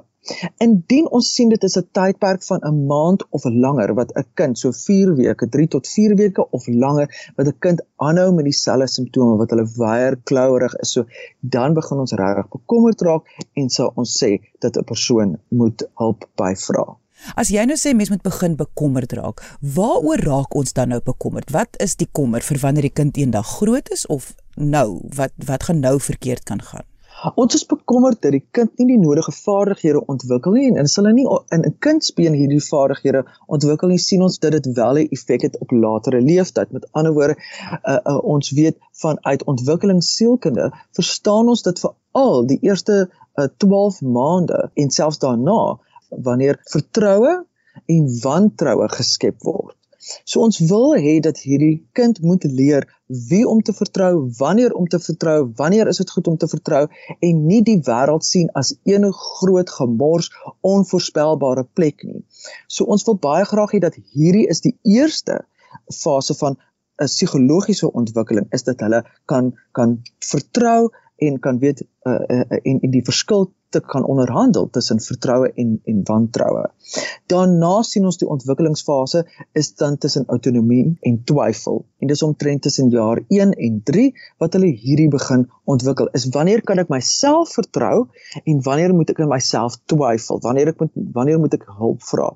Indien 0.64 1.06
ons 1.18 1.28
sien 1.36 1.52
dit 1.52 1.66
is 1.68 1.76
'n 1.80 1.86
tydperk 1.98 2.42
van 2.48 2.66
'n 2.70 2.80
maand 2.88 3.22
of 3.38 3.46
langer 3.66 3.94
wat 4.00 4.10
'n 4.22 4.26
kind 4.40 4.60
so 4.62 4.72
4 4.80 5.14
weke, 5.20 5.48
3 5.56 5.68
tot 5.76 5.88
4 5.88 6.16
weke 6.22 6.44
of 6.58 6.68
langer 6.68 7.08
wat 7.38 7.48
'n 7.48 7.60
kind 7.66 7.80
aanhou 8.08 8.34
met 8.34 8.46
dieselfde 8.50 8.88
simptome 8.88 9.38
wat 9.38 9.50
hulle 9.56 9.68
weier 9.78 10.18
klouerig 10.32 10.76
is, 10.84 10.92
so 10.92 11.06
dan 11.40 11.74
begin 11.74 12.04
ons 12.06 12.18
regtig 12.24 12.50
bekommerd 12.58 13.02
raak 13.02 13.24
en 13.54 13.70
sou 13.70 13.92
ons 13.96 14.18
sê 14.24 14.32
dat 14.60 14.78
'n 14.78 14.90
persoon 14.92 15.38
moet 15.48 15.88
hulp 15.96 16.28
by 16.36 16.54
vra. 16.66 16.86
As 17.36 17.50
jy 17.50 17.66
nou 17.66 17.78
sê 17.78 17.96
mens 17.96 18.10
moet 18.10 18.24
begin 18.24 18.56
bekommerd 18.56 19.12
raak, 19.14 19.42
waaroor 19.62 20.22
raak 20.32 20.56
ons 20.56 20.74
dan 20.74 20.90
nou 20.90 21.02
bekommerd? 21.04 21.52
Wat 21.52 21.80
is 21.80 21.96
die 21.96 22.08
kommer 22.12 22.42
vir 22.42 22.60
wanneer 22.60 22.82
die 22.82 22.98
kind 23.02 23.18
eendag 23.18 23.48
groot 23.58 23.90
is 23.92 24.06
of 24.08 24.36
nou 24.56 25.02
wat 25.16 25.32
wat 25.46 25.64
gaan 25.64 25.80
nou 25.80 26.00
verkeerd 26.00 26.44
kan 26.44 26.62
gaan? 26.62 26.88
Ons 27.36 27.56
is 27.58 27.66
bekommerd 27.68 28.22
dat 28.24 28.32
die 28.32 28.44
kind 28.56 28.78
nie 28.80 28.86
die 28.94 29.00
nodige 29.00 29.34
vaardighede 29.36 30.02
ontwikkel 30.14 30.56
nie 30.56 30.68
en 30.70 30.88
as 30.88 30.96
hulle 31.00 31.12
nie 31.16 31.26
in 31.56 31.66
'n 31.68 31.74
kindsbeen 31.86 32.38
hierdie 32.40 32.62
vaardighede 32.64 33.24
ontwikkel 33.58 33.92
nie, 33.92 34.00
sien 34.04 34.24
ons 34.28 34.40
dat 34.46 34.56
dit 34.56 34.70
wel 34.78 35.00
'n 35.02 35.10
effek 35.18 35.42
het 35.48 35.58
op 35.66 35.72
latere 35.72 36.22
leeftyd. 36.22 36.72
Met 36.72 36.88
ander 36.92 37.14
woorde, 37.14 37.36
uh, 37.36 37.98
uh, 38.06 38.18
ons 38.36 38.52
weet 38.52 38.78
vanuit 39.04 39.44
ontwikkelingssielkunde 39.44 40.72
verstaan 40.92 41.50
ons 41.56 41.62
dat 41.62 41.80
vir 41.80 41.94
al 42.12 42.46
die 42.46 42.60
eerste 42.62 43.10
uh, 43.10 43.48
12 43.58 44.02
maande 44.02 44.70
en 44.74 44.90
selfs 44.90 45.20
daarna 45.20 45.80
wanneer 46.10 46.60
vertroue 46.72 47.46
en 47.86 48.20
wantroue 48.24 48.90
geskep 48.90 49.44
word 49.44 49.79
So 50.24 50.42
ons 50.46 50.60
wil 50.70 50.94
hê 50.96 51.18
dat 51.24 51.42
hierdie 51.44 51.82
kind 51.98 52.22
moet 52.24 52.46
leer 52.48 52.88
wie 53.30 53.44
om 53.48 53.62
te 53.66 53.74
vertrou, 53.74 54.30
wanneer 54.38 54.74
om 54.78 54.88
te 54.88 55.00
vertrou, 55.00 55.52
wanneer 55.60 55.90
is 55.92 56.00
dit 56.02 56.12
goed 56.16 56.28
om 56.32 56.38
te 56.38 56.48
vertrou 56.48 56.86
en 57.20 57.44
nie 57.48 57.62
die 57.66 57.80
wêreld 57.88 58.24
sien 58.24 58.48
as 58.62 58.76
een 58.88 59.10
groot 59.14 59.70
gemors, 59.80 60.32
onvoorspelbare 60.62 61.66
plek 61.74 62.06
nie. 62.08 62.24
So 62.68 62.86
ons 62.86 63.06
wil 63.10 63.20
baie 63.20 63.46
graag 63.50 63.76
hê 63.76 63.84
dat 63.84 64.00
hierdie 64.16 64.48
is 64.48 64.64
die 64.66 64.78
eerste 64.84 65.42
fase 65.92 66.38
van 66.40 66.58
'n 67.00 67.08
psigologiese 67.08 67.92
ontwikkeling 67.92 68.48
is 68.56 68.64
dat 68.64 68.80
hulle 68.80 69.04
kan 69.26 69.54
kan 69.72 70.02
vertrou 70.32 70.90
en 71.18 71.40
kan 71.40 71.60
weet 71.60 71.82
uh, 71.82 72.14
uh, 72.14 72.44
en, 72.64 72.80
en 72.80 72.92
die 72.92 73.04
verskil 73.04 73.52
te 73.70 73.80
kan 73.80 74.04
onderhandel 74.04 74.70
tussen 74.70 75.00
vertroue 75.00 75.52
en 75.54 75.80
en 75.86 76.02
wantroue. 76.04 76.66
Daarna 77.30 77.82
sien 77.86 78.06
ons 78.10 78.18
die 78.18 78.28
ontwikkelingsfase 78.30 79.24
is 79.58 79.74
dan 79.78 79.98
tussen 79.98 80.26
autonomie 80.28 80.98
en 81.06 81.22
twyfel. 81.30 81.84
En 82.00 82.08
dis 82.08 82.24
omtrent 82.26 82.62
tussen 82.66 82.90
jaar 82.90 83.22
1 83.28 83.54
en 83.54 83.82
3 83.86 84.06
wat 84.42 84.56
hulle 84.58 84.72
hierdie 84.74 85.10
begin 85.14 85.46
ontwikkel. 85.70 86.10
Is 86.18 86.26
wanneer 86.34 86.64
kan 86.66 86.82
ek 86.82 86.90
myself 86.90 87.54
vertrou 87.58 88.08
en 88.44 88.62
wanneer 88.66 88.96
moet 88.96 89.14
ek 89.14 89.22
in 89.24 89.30
myself 89.30 89.78
twyfel? 89.92 90.42
Wanneer 90.46 90.74
ek 90.74 90.82
moet 90.82 90.94
wanneer 91.14 91.42
moet 91.42 91.58
ek 91.60 91.68
hulp 91.80 92.02
vra? 92.10 92.30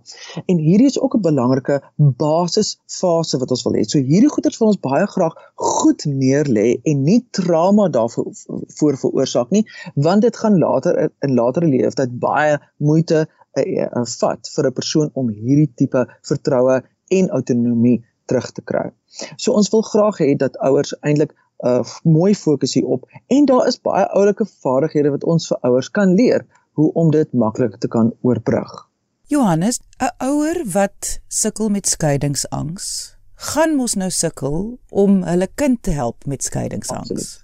En 0.45 0.61
hierdie 0.61 0.91
is 0.91 0.99
ook 0.99 1.17
'n 1.17 1.25
belangrike 1.25 1.81
basisfase 1.97 3.39
wat 3.41 3.51
ons 3.55 3.63
wil 3.65 3.77
hê. 3.79 3.85
So 3.87 3.99
hierdie 3.99 4.29
goeters 4.29 4.59
wil 4.59 4.73
ons 4.73 4.81
baie 4.81 5.07
graag 5.07 5.33
goed 5.55 6.05
neerlê 6.05 6.79
en 6.83 7.03
nie 7.03 7.21
trauma 7.31 7.89
daarvoor 7.89 8.29
voor 8.77 8.97
veroorsaak 8.97 9.49
nie, 9.49 9.65
want 9.95 10.21
dit 10.21 10.37
gaan 10.37 10.59
later 10.59 11.09
in 11.21 11.33
latere 11.33 11.67
leeftyd 11.67 12.19
baie 12.19 12.59
moeite 12.77 13.27
vat 13.55 14.49
vir 14.55 14.67
'n 14.67 14.73
persoon 14.73 15.09
om 15.13 15.29
hierdie 15.29 15.71
tipe 15.75 16.05
vertroue 16.21 16.81
en 17.11 17.29
autonomie 17.29 18.03
terug 18.25 18.51
te 18.51 18.61
kry. 18.61 18.91
So 19.37 19.53
ons 19.53 19.69
wil 19.69 19.81
graag 19.81 20.19
hê 20.19 20.35
dat 20.37 20.57
ouers 20.57 20.93
eintlik 21.01 21.33
'n 21.63 21.67
uh, 21.67 21.83
mooi 22.03 22.33
fokus 22.35 22.73
hierop 22.73 23.05
en 23.27 23.45
daar 23.45 23.67
is 23.67 23.79
baie 23.79 24.05
oulike 24.19 24.45
vaardighede 24.45 25.11
wat 25.11 25.23
ons 25.23 25.47
vir 25.47 25.57
ouers 25.61 25.89
kan 25.89 26.15
leer 26.15 26.45
hoe 26.73 26.91
om 26.93 27.11
dit 27.11 27.33
maklik 27.33 27.77
te 27.77 27.87
kan 27.87 28.13
oorbrug. 28.21 28.89
Johannes, 29.27 29.79
'n 29.99 30.11
ouer 30.25 30.63
wat 30.73 31.19
sukkel 31.27 31.69
met 31.69 31.87
skeidingsangs, 31.87 33.15
gaan 33.35 33.75
mos 33.75 33.93
nou 33.93 34.09
sukkel 34.09 34.79
om 34.89 35.23
hulle 35.23 35.47
kind 35.55 35.83
te 35.83 35.91
help 35.91 36.25
met 36.25 36.43
skeidingsangs. 36.43 37.11
Absoluut. 37.11 37.42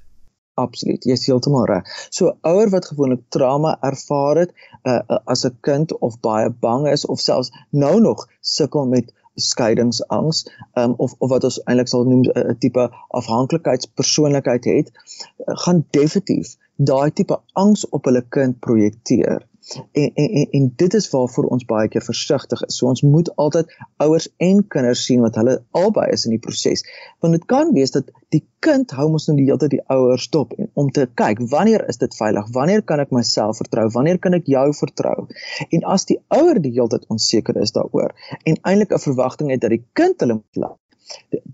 Absoluut. 0.64 1.06
Jy's 1.10 1.26
heeltemal 1.30 1.68
reg. 1.70 1.88
So 2.10 2.34
ouer 2.52 2.70
wat 2.74 2.90
gewoonlik 2.92 3.24
trauma 3.36 3.78
ervaar 3.92 4.44
het 4.44 4.52
uh, 4.84 5.00
uh, 5.00 5.20
as 5.26 5.46
'n 5.48 5.58
kind 5.68 5.96
of 6.00 6.20
baie 6.26 6.50
bang 6.66 6.88
is 6.92 7.06
of 7.06 7.20
selfs 7.20 7.52
nou 7.70 8.00
nog 8.02 8.28
sukkel 8.42 8.86
met 8.86 9.14
skeidingsangs 9.36 10.48
um, 10.74 10.94
of 10.98 11.16
of 11.18 11.30
wat 11.30 11.44
ons 11.44 11.60
eintlik 11.64 11.92
sal 11.92 12.08
noem 12.08 12.24
'n 12.28 12.58
tipe 12.60 12.90
afhanklikheidspersoonlikheid 13.22 14.66
het, 14.66 14.92
uh, 14.92 15.56
gaan 15.66 15.86
definitief 15.90 16.56
daai 16.76 17.12
tipe 17.12 17.40
angs 17.54 17.86
op 17.90 18.06
hulle 18.06 18.24
kind 18.30 18.60
projekteer. 18.60 19.48
En, 19.76 20.12
en 20.14 20.48
en 20.60 20.74
dit 20.76 20.94
is 20.94 21.10
waarvoor 21.10 21.50
ons 21.56 21.66
baie 21.66 21.90
keer 21.94 22.04
versigtig 22.06 22.62
is. 22.68 22.78
So 22.78 22.88
ons 22.92 23.04
moet 23.06 23.30
altyd 23.36 23.74
ouers 24.06 24.28
en 24.38 24.64
kinders 24.68 25.04
sien 25.06 25.22
wat 25.26 25.38
hulle 25.40 25.60
albei 25.82 26.08
is 26.16 26.26
in 26.26 26.36
die 26.36 26.42
proses. 26.46 26.84
Want 27.20 27.38
dit 27.38 27.46
kan 27.54 27.74
wees 27.76 27.94
dat 27.96 28.10
die 28.36 28.44
kind 28.66 28.92
hou 28.98 29.08
mos 29.14 29.28
nou 29.30 29.38
die 29.38 29.48
hele 29.48 29.62
tyd 29.62 29.76
die 29.78 29.84
ouers 29.96 30.28
dop 30.34 30.56
om 30.74 30.92
te 30.96 31.08
kyk 31.22 31.44
wanneer 31.54 31.86
is 31.92 32.02
dit 32.02 32.18
veilig? 32.18 32.50
Wanneer 32.58 32.84
kan 32.84 33.04
ek 33.04 33.14
myself 33.16 33.62
vertrou? 33.62 33.88
Wanneer 33.96 34.20
kan 34.20 34.38
ek 34.38 34.50
jou 34.52 34.68
vertrou? 34.82 35.28
En 35.70 35.88
as 35.96 36.10
die 36.10 36.20
ouer 36.28 36.62
die 36.62 36.74
hele 36.76 36.92
tyd 36.96 37.08
onseker 37.14 37.62
is 37.62 37.76
daaroor 37.78 38.16
en 38.44 38.62
eintlik 38.62 38.94
'n 38.94 39.08
verwagting 39.08 39.52
het 39.54 39.62
dat 39.66 39.76
die 39.76 39.86
kind 39.94 40.20
hulle 40.20 40.42
moet 40.42 40.64
laat 40.66 40.80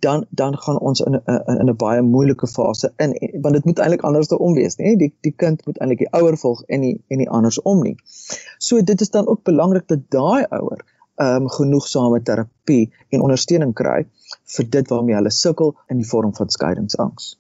dan 0.06 0.26
dan 0.30 0.58
gaan 0.58 0.80
ons 0.80 1.02
in 1.02 1.16
'n 1.16 1.22
in 1.62 1.70
'n 1.70 1.76
baie 1.84 2.02
moeilike 2.02 2.48
fase 2.48 2.94
in 2.98 3.14
want 3.42 3.56
dit 3.56 3.66
moet 3.66 3.80
eintlik 3.80 4.04
andersom 4.10 4.54
wees 4.54 4.78
nê 4.80 4.96
die 5.04 5.14
die 5.28 5.36
kind 5.44 5.66
moet 5.66 5.78
eintlik 5.78 6.04
die 6.04 6.14
ouer 6.20 6.38
volg 6.38 6.64
en 6.68 6.80
nie 6.80 6.98
en 7.08 7.18
nie 7.18 7.30
andersom 7.30 7.82
nie. 7.84 7.96
So 8.58 8.82
dit 8.82 9.02
is 9.02 9.10
dan 9.10 9.28
ook 9.28 9.44
belangrik 9.44 9.88
dat 9.88 10.10
daai 10.10 10.46
ouer 10.50 10.86
ehm 11.16 11.44
um, 11.44 11.50
genoegsame 11.50 12.22
terapie 12.22 12.92
en 13.10 13.22
ondersteuning 13.22 13.74
kry 13.74 14.06
vir 14.56 14.70
dit 14.70 14.90
waarmee 14.90 15.16
hulle 15.16 15.32
sukkel 15.32 15.76
in 15.88 15.98
die 15.98 16.10
vorm 16.10 16.36
van 16.36 16.50
skeiingsangs. 16.50 17.36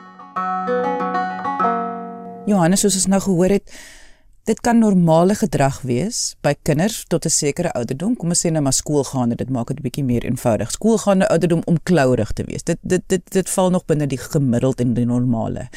Johannes, 2.46 2.80
soos 2.80 2.96
ons 2.96 3.08
nou 3.08 3.22
gehoor 3.22 3.50
het, 3.50 3.72
Dit 4.42 4.58
kan 4.66 4.80
normale 4.82 5.36
gedrag 5.38 5.84
wees 5.86 6.34
by 6.42 6.56
kinders 6.66 7.04
tot 7.06 7.26
'n 7.26 7.30
sekere 7.30 7.72
ouderdom. 7.78 8.16
Kom 8.18 8.30
ons 8.30 8.46
sê 8.46 8.50
nou 8.52 8.64
maar 8.64 8.74
skoolgaande, 8.74 9.36
dit 9.36 9.50
maak 9.50 9.68
dit 9.68 9.78
'n 9.78 9.82
bietjie 9.82 10.04
meer 10.04 10.26
eenvoudig. 10.26 10.72
Skoolgaande 10.72 11.28
ouderdom 11.28 11.62
om 11.66 11.78
klourig 11.84 12.32
te 12.32 12.44
wees. 12.44 12.64
Dit 12.64 12.78
dit 12.82 13.04
dit 13.08 13.22
dit 13.32 13.50
val 13.50 13.70
nog 13.70 13.86
binne 13.86 14.08
die 14.08 14.18
gemiddeld 14.18 14.80
en 14.80 14.94
die 14.94 15.06
normale. 15.06 15.70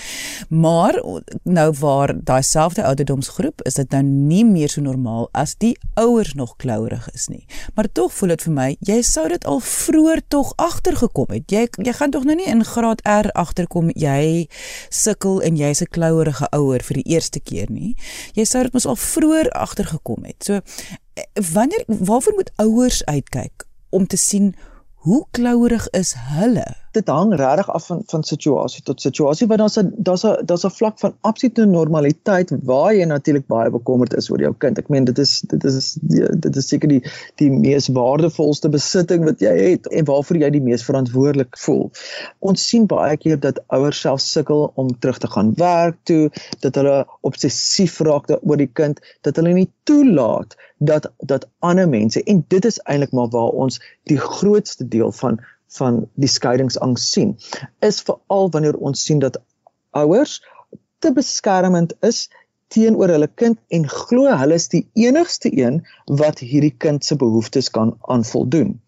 Maar 0.49 1.03
nou 1.43 1.73
waar 1.79 2.15
daai 2.25 2.43
selfde 2.43 2.85
ouderdomsgroep 2.85 3.63
is 3.63 3.75
dit 3.75 3.91
nou 3.91 4.03
nie 4.03 4.45
meer 4.45 4.69
so 4.69 4.81
normaal 4.81 5.29
as 5.33 5.57
die 5.57 5.75
ouers 5.95 6.35
nog 6.35 6.57
klourig 6.57 7.09
is 7.15 7.29
nie. 7.29 7.47
Maar 7.75 7.89
tog 7.93 8.13
voel 8.13 8.35
dit 8.35 8.43
vir 8.43 8.53
my 8.53 8.69
jy 8.81 9.01
sou 9.03 9.29
dit 9.29 9.45
al 9.45 9.61
vroeër 9.61 10.23
tog 10.29 10.53
agtergekom 10.57 11.33
het. 11.35 11.51
Jy 11.51 11.67
jy 11.85 11.93
gaan 11.93 12.11
tog 12.11 12.25
nou 12.25 12.37
nie 12.37 12.49
in 12.51 12.65
graad 12.65 13.03
R 13.09 13.31
agterkom 13.33 13.91
jy 13.95 14.47
sukkel 14.91 15.41
en 15.43 15.57
jy's 15.57 15.83
'n 15.83 15.91
klouerige 15.91 16.49
ouer 16.53 16.83
vir 16.83 17.03
die 17.03 17.09
eerste 17.15 17.41
keer 17.41 17.71
nie. 17.71 17.97
Jy 18.35 18.45
sou 18.45 18.63
dit 18.63 18.73
mos 18.73 18.87
al 18.87 18.97
vroeër 18.97 19.51
agtergekom 19.51 20.25
het. 20.25 20.45
So 20.45 20.61
wanneer 21.53 21.85
waarvoor 21.87 22.35
moet 22.35 22.53
ouers 22.57 23.05
uitkyk 23.05 23.67
om 23.91 24.07
te 24.07 24.17
sien 24.17 24.55
hoe 24.95 25.27
klouerig 25.31 25.89
is 25.91 26.15
hulle? 26.17 26.84
Dit 26.95 27.11
hang 27.13 27.35
regtig 27.39 27.71
af 27.71 27.87
van 27.91 28.03
van 28.11 28.23
situasie 28.25 28.83
tot 28.87 29.01
situasie 29.01 29.49
want 29.51 29.61
daar's 29.61 29.79
'n 29.79 29.93
daar's 30.09 30.25
'n 30.25 30.47
daar's 30.47 30.65
'n 30.65 30.71
vlak 30.71 30.99
van 30.99 31.15
absolute 31.21 31.65
normaliteit 31.67 32.53
waar 32.63 32.95
jy 32.95 33.05
natuurlik 33.05 33.47
baie 33.47 33.71
bekommerd 33.71 34.15
is 34.15 34.31
oor 34.31 34.41
jou 34.41 34.55
kind. 34.59 34.79
Ek 34.79 34.89
meen 34.89 35.05
dit 35.05 35.19
is 35.19 35.41
dit 35.41 35.65
is 35.65 35.99
dit 36.45 36.57
is 36.57 36.69
seker 36.69 36.89
die 36.89 37.03
die 37.37 37.51
mees 37.51 37.89
waardevolste 37.89 38.69
besitting 38.69 39.25
wat 39.25 39.41
jy 39.41 39.55
het 39.71 39.87
en 39.87 40.05
waarvoor 40.05 40.37
jy 40.37 40.51
die 40.51 40.63
mees 40.63 40.85
verantwoordelik 40.85 41.59
voel. 41.59 41.91
Ons 42.39 42.69
sien 42.69 42.87
baie 42.87 43.17
keer 43.17 43.41
dat 43.41 43.61
ouers 43.69 44.01
self 44.01 44.21
sukkel 44.21 44.73
om 44.75 44.99
terug 44.99 45.19
te 45.19 45.31
gaan 45.31 45.55
werk 45.55 45.97
toe, 46.03 46.31
dat 46.61 46.75
hulle 46.75 47.07
obsessief 47.21 48.01
raak 48.01 48.31
oor 48.43 48.57
die 48.57 48.71
kind, 48.73 49.01
dat 49.23 49.37
hulle 49.37 49.53
nie 49.53 49.71
toelaat 49.85 50.57
dat 50.79 51.13
dat 51.19 51.49
ander 51.59 51.89
mense 51.89 52.23
en 52.23 52.45
dit 52.49 52.65
is 52.65 52.81
eintlik 52.83 53.13
maar 53.13 53.29
waar 53.29 53.53
ons 53.65 53.81
die 54.11 54.19
grootste 54.19 54.89
deel 54.89 55.13
van 55.13 55.41
van 55.79 56.05
die 56.15 56.31
skeidingsangs 56.31 57.11
sien 57.13 57.37
is 57.81 58.03
veral 58.07 58.51
wanneer 58.51 58.77
ons 58.77 59.05
sien 59.05 59.19
dat 59.19 59.41
ouers 59.91 60.41
te 60.99 61.13
beskermend 61.13 61.95
is 62.01 62.29
teenoor 62.75 63.13
hulle 63.15 63.29
kind 63.43 63.61
en 63.77 63.87
glo 63.91 64.33
hulle 64.41 64.59
is 64.61 64.69
die 64.73 64.85
enigste 65.07 65.53
een 65.53 65.83
wat 66.21 66.41
hierdie 66.43 66.75
kind 66.85 67.05
se 67.05 67.17
behoeftes 67.21 67.71
kan 67.71 67.95
aanvoldoen. 68.01 68.81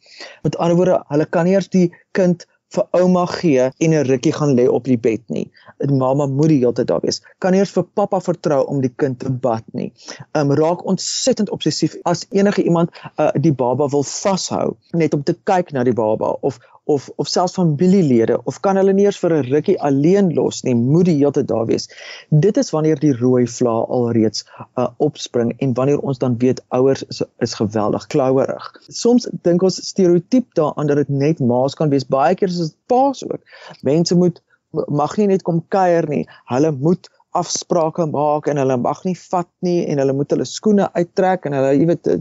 Met 0.42 0.56
ander 0.56 0.76
woorde, 0.78 1.00
hulle 1.12 1.26
kan 1.26 1.46
nie 1.46 1.54
eers 1.54 1.68
die 1.72 1.88
kind 2.16 2.46
vir 2.76 2.86
ouma 3.00 3.24
gee 3.32 3.70
en 3.70 3.94
'n 3.94 4.06
rukkie 4.10 4.32
gaan 4.32 4.54
lê 4.58 4.66
op 4.68 4.84
die 4.84 4.98
bed 4.98 5.22
nie. 5.28 5.50
Mamma 5.88 6.26
moet 6.26 6.48
die 6.48 6.58
hele 6.58 6.72
tyd 6.72 6.88
daar 6.88 7.02
wees. 7.02 7.20
Kan 7.38 7.52
nie 7.52 7.60
eers 7.60 7.74
vir 7.74 7.84
pappa 7.94 8.20
vertrou 8.20 8.62
om 8.66 8.80
die 8.80 8.92
kind 9.02 9.18
te 9.18 9.30
bad 9.30 9.64
nie. 9.72 9.92
Ehm 10.32 10.50
um, 10.50 10.56
raak 10.56 10.86
ontsettend 10.86 11.50
obsessief 11.50 11.96
as 12.04 12.26
enige 12.30 12.62
iemand 12.62 12.90
uh, 13.18 13.30
die 13.34 13.52
baba 13.52 13.88
wil 13.88 14.04
vashou 14.04 14.76
net 14.92 15.14
om 15.14 15.22
te 15.22 15.34
kyk 15.44 15.72
na 15.72 15.84
die 15.84 15.96
baba 15.96 16.36
of 16.40 16.58
of 16.86 17.08
of 17.16 17.28
selfs 17.28 17.56
familielede 17.58 18.38
of 18.44 18.60
kan 18.60 18.78
hulle 18.78 18.92
nie 18.94 19.06
eers 19.08 19.18
vir 19.18 19.32
'n 19.36 19.46
rukkie 19.50 19.76
alleen 19.88 20.28
los 20.34 20.62
nie, 20.62 20.74
moet 20.74 21.08
die 21.08 21.16
hele 21.16 21.32
tyd 21.34 21.48
daar 21.50 21.66
wees. 21.66 21.88
Dit 22.30 22.56
is 22.62 22.70
wanneer 22.70 23.00
die 23.02 23.12
rooi 23.12 23.46
vlae 23.46 23.86
alreeds 23.98 24.44
uh, 24.78 24.86
opspring 25.08 25.52
en 25.58 25.74
wanneer 25.74 25.98
ons 25.98 26.18
dan 26.18 26.38
weet 26.38 26.62
ouers 26.78 27.02
is, 27.10 27.22
is 27.38 27.54
geweldig 27.54 28.06
klouerig. 28.06 28.70
Soms 28.88 29.28
dink 29.42 29.62
ons 29.62 29.80
stereotyp 29.88 30.54
daaraan 30.54 30.86
dat 30.86 31.02
dit 31.02 31.08
net 31.08 31.40
ma's 31.40 31.74
kan 31.74 31.90
wees. 31.90 32.06
Baie 32.06 32.34
keer 32.34 32.48
is 32.48 32.62
dit 32.62 32.76
pa's 32.86 33.24
ook. 33.26 33.42
Mense 33.82 34.14
moet 34.14 34.42
mag 34.86 35.16
nie 35.16 35.26
net 35.26 35.42
kom 35.42 35.64
kuier 35.68 36.06
nie. 36.08 36.24
Hulle 36.52 36.72
moet 36.72 37.10
afsprake 37.40 38.06
maak 38.12 38.48
en 38.50 38.60
hulle 38.60 38.76
mag 38.80 39.02
nie 39.04 39.16
vat 39.30 39.50
nie 39.66 39.80
en 39.90 40.02
hulle 40.02 40.14
moet 40.16 40.32
hulle 40.34 40.46
skoene 40.48 40.88
uittrek 40.98 41.46
en 41.48 41.56
hulle 41.58 41.74
jy 41.76 41.88
weet 41.90 42.12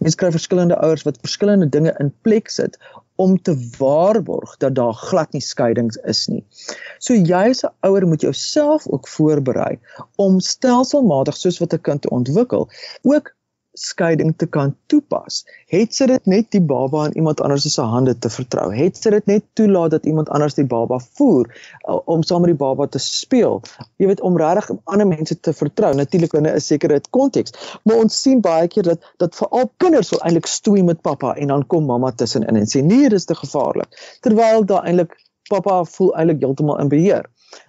mense 0.00 0.18
kry 0.20 0.30
verskillende 0.34 0.78
ouers 0.86 1.06
wat 1.08 1.20
verskillende 1.24 1.70
dinge 1.76 1.94
in 2.02 2.12
plek 2.26 2.52
sit 2.52 2.78
om 3.22 3.36
te 3.46 3.54
waarborg 3.78 4.56
dat 4.62 4.74
daar 4.74 4.94
glad 4.94 5.32
nie 5.32 5.42
skeidings 5.42 5.96
is 6.10 6.24
nie. 6.26 6.42
So 6.98 7.14
jy 7.14 7.50
as 7.50 7.62
'n 7.64 7.70
ouer 7.86 8.06
moet 8.06 8.26
jouself 8.26 8.86
ook 8.86 9.08
voorberei 9.08 9.78
om 10.16 10.40
stelselmatig 10.40 11.36
soos 11.36 11.60
wat 11.62 11.74
'n 11.74 11.80
kind 11.80 12.10
ontwikkel, 12.10 12.68
ook 13.02 13.34
skeiding 13.74 14.32
te 14.38 14.46
kan 14.46 14.72
toepas. 14.86 15.42
Het 15.70 15.94
sy 15.94 16.06
dit 16.10 16.28
net 16.30 16.50
die 16.54 16.62
baba 16.62 17.04
aan 17.04 17.16
iemand 17.18 17.40
anders 17.44 17.66
se 17.74 17.82
hande 17.82 18.14
te 18.18 18.30
vertrou? 18.30 18.68
Het 18.74 18.96
sy 18.96 19.10
dit 19.16 19.26
net 19.30 19.44
toelaat 19.58 19.96
dat 19.96 20.06
iemand 20.06 20.30
anders 20.30 20.54
die 20.54 20.66
baba 20.70 21.00
voer 21.18 21.50
uh, 21.50 21.98
om 22.10 22.22
saam 22.22 22.44
met 22.46 22.54
die 22.54 22.60
baba 22.60 22.86
te 22.86 23.02
speel? 23.02 23.60
Jy 23.98 24.12
weet 24.12 24.22
om 24.22 24.38
regtig 24.38 24.70
ander 24.84 25.08
mense 25.10 25.36
te 25.40 25.52
vertrou. 25.52 25.92
Natuurlik 25.98 26.36
binne 26.36 26.54
'n 26.54 26.60
sekere 26.62 27.00
konteks. 27.10 27.54
Maar 27.84 28.06
ons 28.06 28.20
sien 28.22 28.40
baie 28.40 28.68
keer 28.68 28.86
dat 28.94 29.12
dat 29.18 29.36
veral 29.36 29.70
kinders 29.76 30.10
wil 30.10 30.22
eintlik 30.22 30.46
stoei 30.46 30.82
met 30.82 31.02
pappa 31.02 31.34
en 31.34 31.48
dan 31.48 31.66
kom 31.66 31.86
mamma 31.86 32.12
tussenin 32.12 32.56
en 32.56 32.66
sê 32.66 32.82
nee, 32.82 33.08
dit 33.08 33.18
is 33.18 33.24
te 33.24 33.34
gevaarlik. 33.34 34.18
Terwyl 34.20 34.64
daar 34.64 34.84
eintlik 34.84 35.18
pappa 35.50 35.84
voel 35.84 36.14
eintlik 36.16 36.40
heeltemal 36.40 36.78
in 36.80 36.88
beheer. 36.88 37.26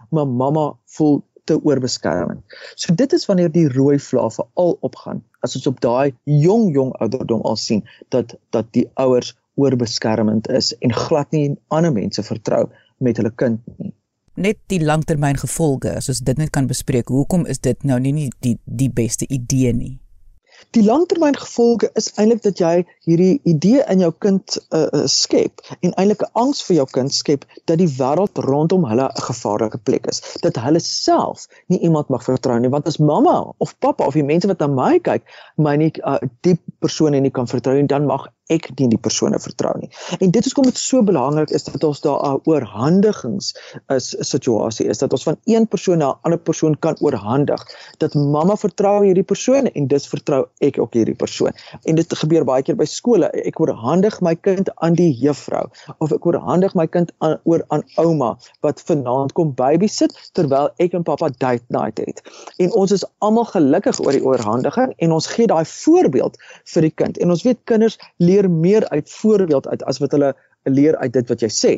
Maar 0.10 0.28
mamma 0.28 0.74
voel 0.86 1.24
te 1.50 1.58
oorbeskermend. 1.62 2.44
So 2.76 2.96
dit 2.96 3.14
is 3.14 3.26
wanneer 3.30 3.52
die 3.54 3.68
rooi 3.70 3.98
vlae 4.02 4.30
veral 4.38 4.78
opgaan. 4.86 5.24
As 5.46 5.56
ons 5.58 5.68
op 5.70 5.82
daai 5.84 6.14
jong 6.24 6.72
jong 6.76 6.94
ouderdom 7.00 7.44
al 7.46 7.60
sien 7.62 7.84
dat 8.14 8.36
dat 8.56 8.72
die 8.78 8.88
ouers 9.02 9.36
oorbeskermend 9.56 10.50
is 10.50 10.74
en 10.80 10.94
glad 10.94 11.32
nie 11.32 11.56
ander 11.68 11.94
mense 11.94 12.24
vertrou 12.24 12.66
met 12.98 13.18
hulle 13.22 13.32
kind 13.36 13.62
nie. 13.78 13.94
Net 14.36 14.58
die 14.68 14.82
langtermyngevolge, 14.84 15.94
as 15.96 16.10
ons 16.12 16.20
dit 16.28 16.38
net 16.38 16.52
kan 16.52 16.68
bespreek, 16.68 17.08
hoekom 17.08 17.46
is 17.48 17.62
dit 17.64 17.86
nou 17.88 18.00
nie, 18.04 18.12
nie 18.12 18.32
die 18.44 18.58
die 18.66 18.92
beste 18.92 19.28
idee 19.32 19.72
nie? 19.74 19.94
Die 20.72 20.84
langtermyngevolge 20.84 21.90
is 21.94 22.12
eintlik 22.16 22.42
dat 22.44 22.60
jy 22.60 22.86
hierdie 23.08 23.40
idee 23.44 23.84
in 23.92 24.02
jou 24.04 24.12
kind 24.24 24.58
uh, 24.58 24.86
uh, 24.86 25.04
skep 25.12 25.62
en 25.80 25.94
eintlik 25.94 26.24
'n 26.26 26.32
angs 26.34 26.64
vir 26.68 26.76
jou 26.80 26.88
kind 26.98 27.14
skep 27.14 27.46
dat 27.66 27.78
die 27.78 27.90
wêreld 28.00 28.42
rondom 28.48 28.86
hulle 28.90 29.08
'n 29.08 29.26
gevaarlike 29.28 29.78
plek 29.84 30.08
is. 30.12 30.22
Dat 30.42 30.56
hulle 30.56 30.80
self 30.80 31.48
nie 31.68 31.80
iemand 31.80 32.10
mag 32.10 32.24
vertrou 32.24 32.60
nie 32.60 32.70
want 32.70 32.88
as 32.88 32.98
mamma 32.98 33.54
of 33.58 33.76
pappa 33.80 34.06
of 34.06 34.14
die 34.14 34.24
mense 34.24 34.48
wat 34.48 34.60
na 34.60 34.68
my 34.68 35.00
kyk, 35.00 35.24
my 35.58 35.76
nie 35.76 35.92
uh, 36.04 36.18
die 36.42 36.58
persone 36.80 37.20
nie 37.20 37.32
kan 37.32 37.48
vertrou 37.48 37.76
nie, 37.76 37.88
dan 37.88 38.06
mag 38.06 38.28
ek 38.54 38.70
nie 38.80 38.90
die 38.92 39.02
persone 39.02 39.40
vertrou 39.42 39.74
nie. 39.80 39.90
En 40.20 40.32
dit 40.32 40.46
is 40.46 40.54
hoekom 40.54 40.70
dit 40.70 40.78
so 40.78 41.02
belangrik 41.06 41.52
is 41.56 41.66
dat 41.66 41.84
ons 41.84 42.02
daar 42.02 42.20
'n 42.22 42.42
oorhandigings 42.46 43.54
is 43.90 44.16
situasie 44.20 44.88
is 44.88 44.98
dat 44.98 45.12
ons 45.12 45.24
van 45.24 45.38
een 45.46 45.68
persoon 45.68 45.98
na 45.98 46.10
'n 46.10 46.18
ander 46.22 46.40
persoon 46.40 46.76
kan 46.80 46.96
oorhandig. 47.00 47.62
Dat 47.98 48.14
mamma 48.14 48.56
vertrou 48.56 49.06
hierdie 49.06 49.24
persoon 49.24 49.68
en 49.68 49.88
dis 49.88 50.08
vertrou 50.08 50.46
ek 50.60 50.80
ook 50.80 50.94
hierdie 50.94 51.16
persoon. 51.16 51.52
En 51.84 51.96
dit 51.96 52.14
gebeur 52.14 52.46
baie 52.46 52.64
keer 52.64 52.76
by 52.76 52.86
skole. 52.86 53.26
Ek 53.26 53.60
oorhandig 53.60 54.22
my 54.22 54.36
kind 54.36 54.70
aan 54.76 54.94
die 54.94 55.14
juffrou 55.14 55.70
of 55.98 56.12
ek 56.12 56.26
oorhandig 56.26 56.76
my 56.76 56.88
kind 56.88 57.12
aan 57.20 57.40
oor 57.44 57.64
aan 57.68 57.84
ouma 57.98 58.38
wat 58.62 58.82
vanaand 58.82 59.34
kom 59.34 59.54
babysit 59.56 60.14
terwyl 60.34 60.70
ek 60.78 60.94
en 60.94 61.04
pappa 61.04 61.30
date 61.30 61.66
night 61.70 61.98
het. 61.98 62.22
En 62.58 62.72
ons 62.72 62.92
is 62.92 63.06
almal 63.20 63.46
gelukkig 63.46 64.00
oor 64.00 64.12
die 64.12 64.24
oorhandiging 64.26 64.94
en 64.98 65.12
ons 65.12 65.28
gee 65.28 65.48
daai 65.48 65.66
voorbeeld 65.66 66.38
vir 66.74 66.82
die 66.82 66.94
kind. 67.02 67.18
En 67.18 67.30
ons 67.30 67.44
weet 67.44 67.60
kinders 67.64 67.98
meer 68.50 68.90
uit 68.90 69.10
voorbeeld 69.10 69.68
uit 69.68 69.84
as 69.84 69.98
wat 70.04 70.12
hulle 70.12 70.36
leer 70.64 70.98
uit 70.98 71.14
dit 71.14 71.30
wat 71.30 71.42
jy 71.46 71.50
sê. 71.54 71.74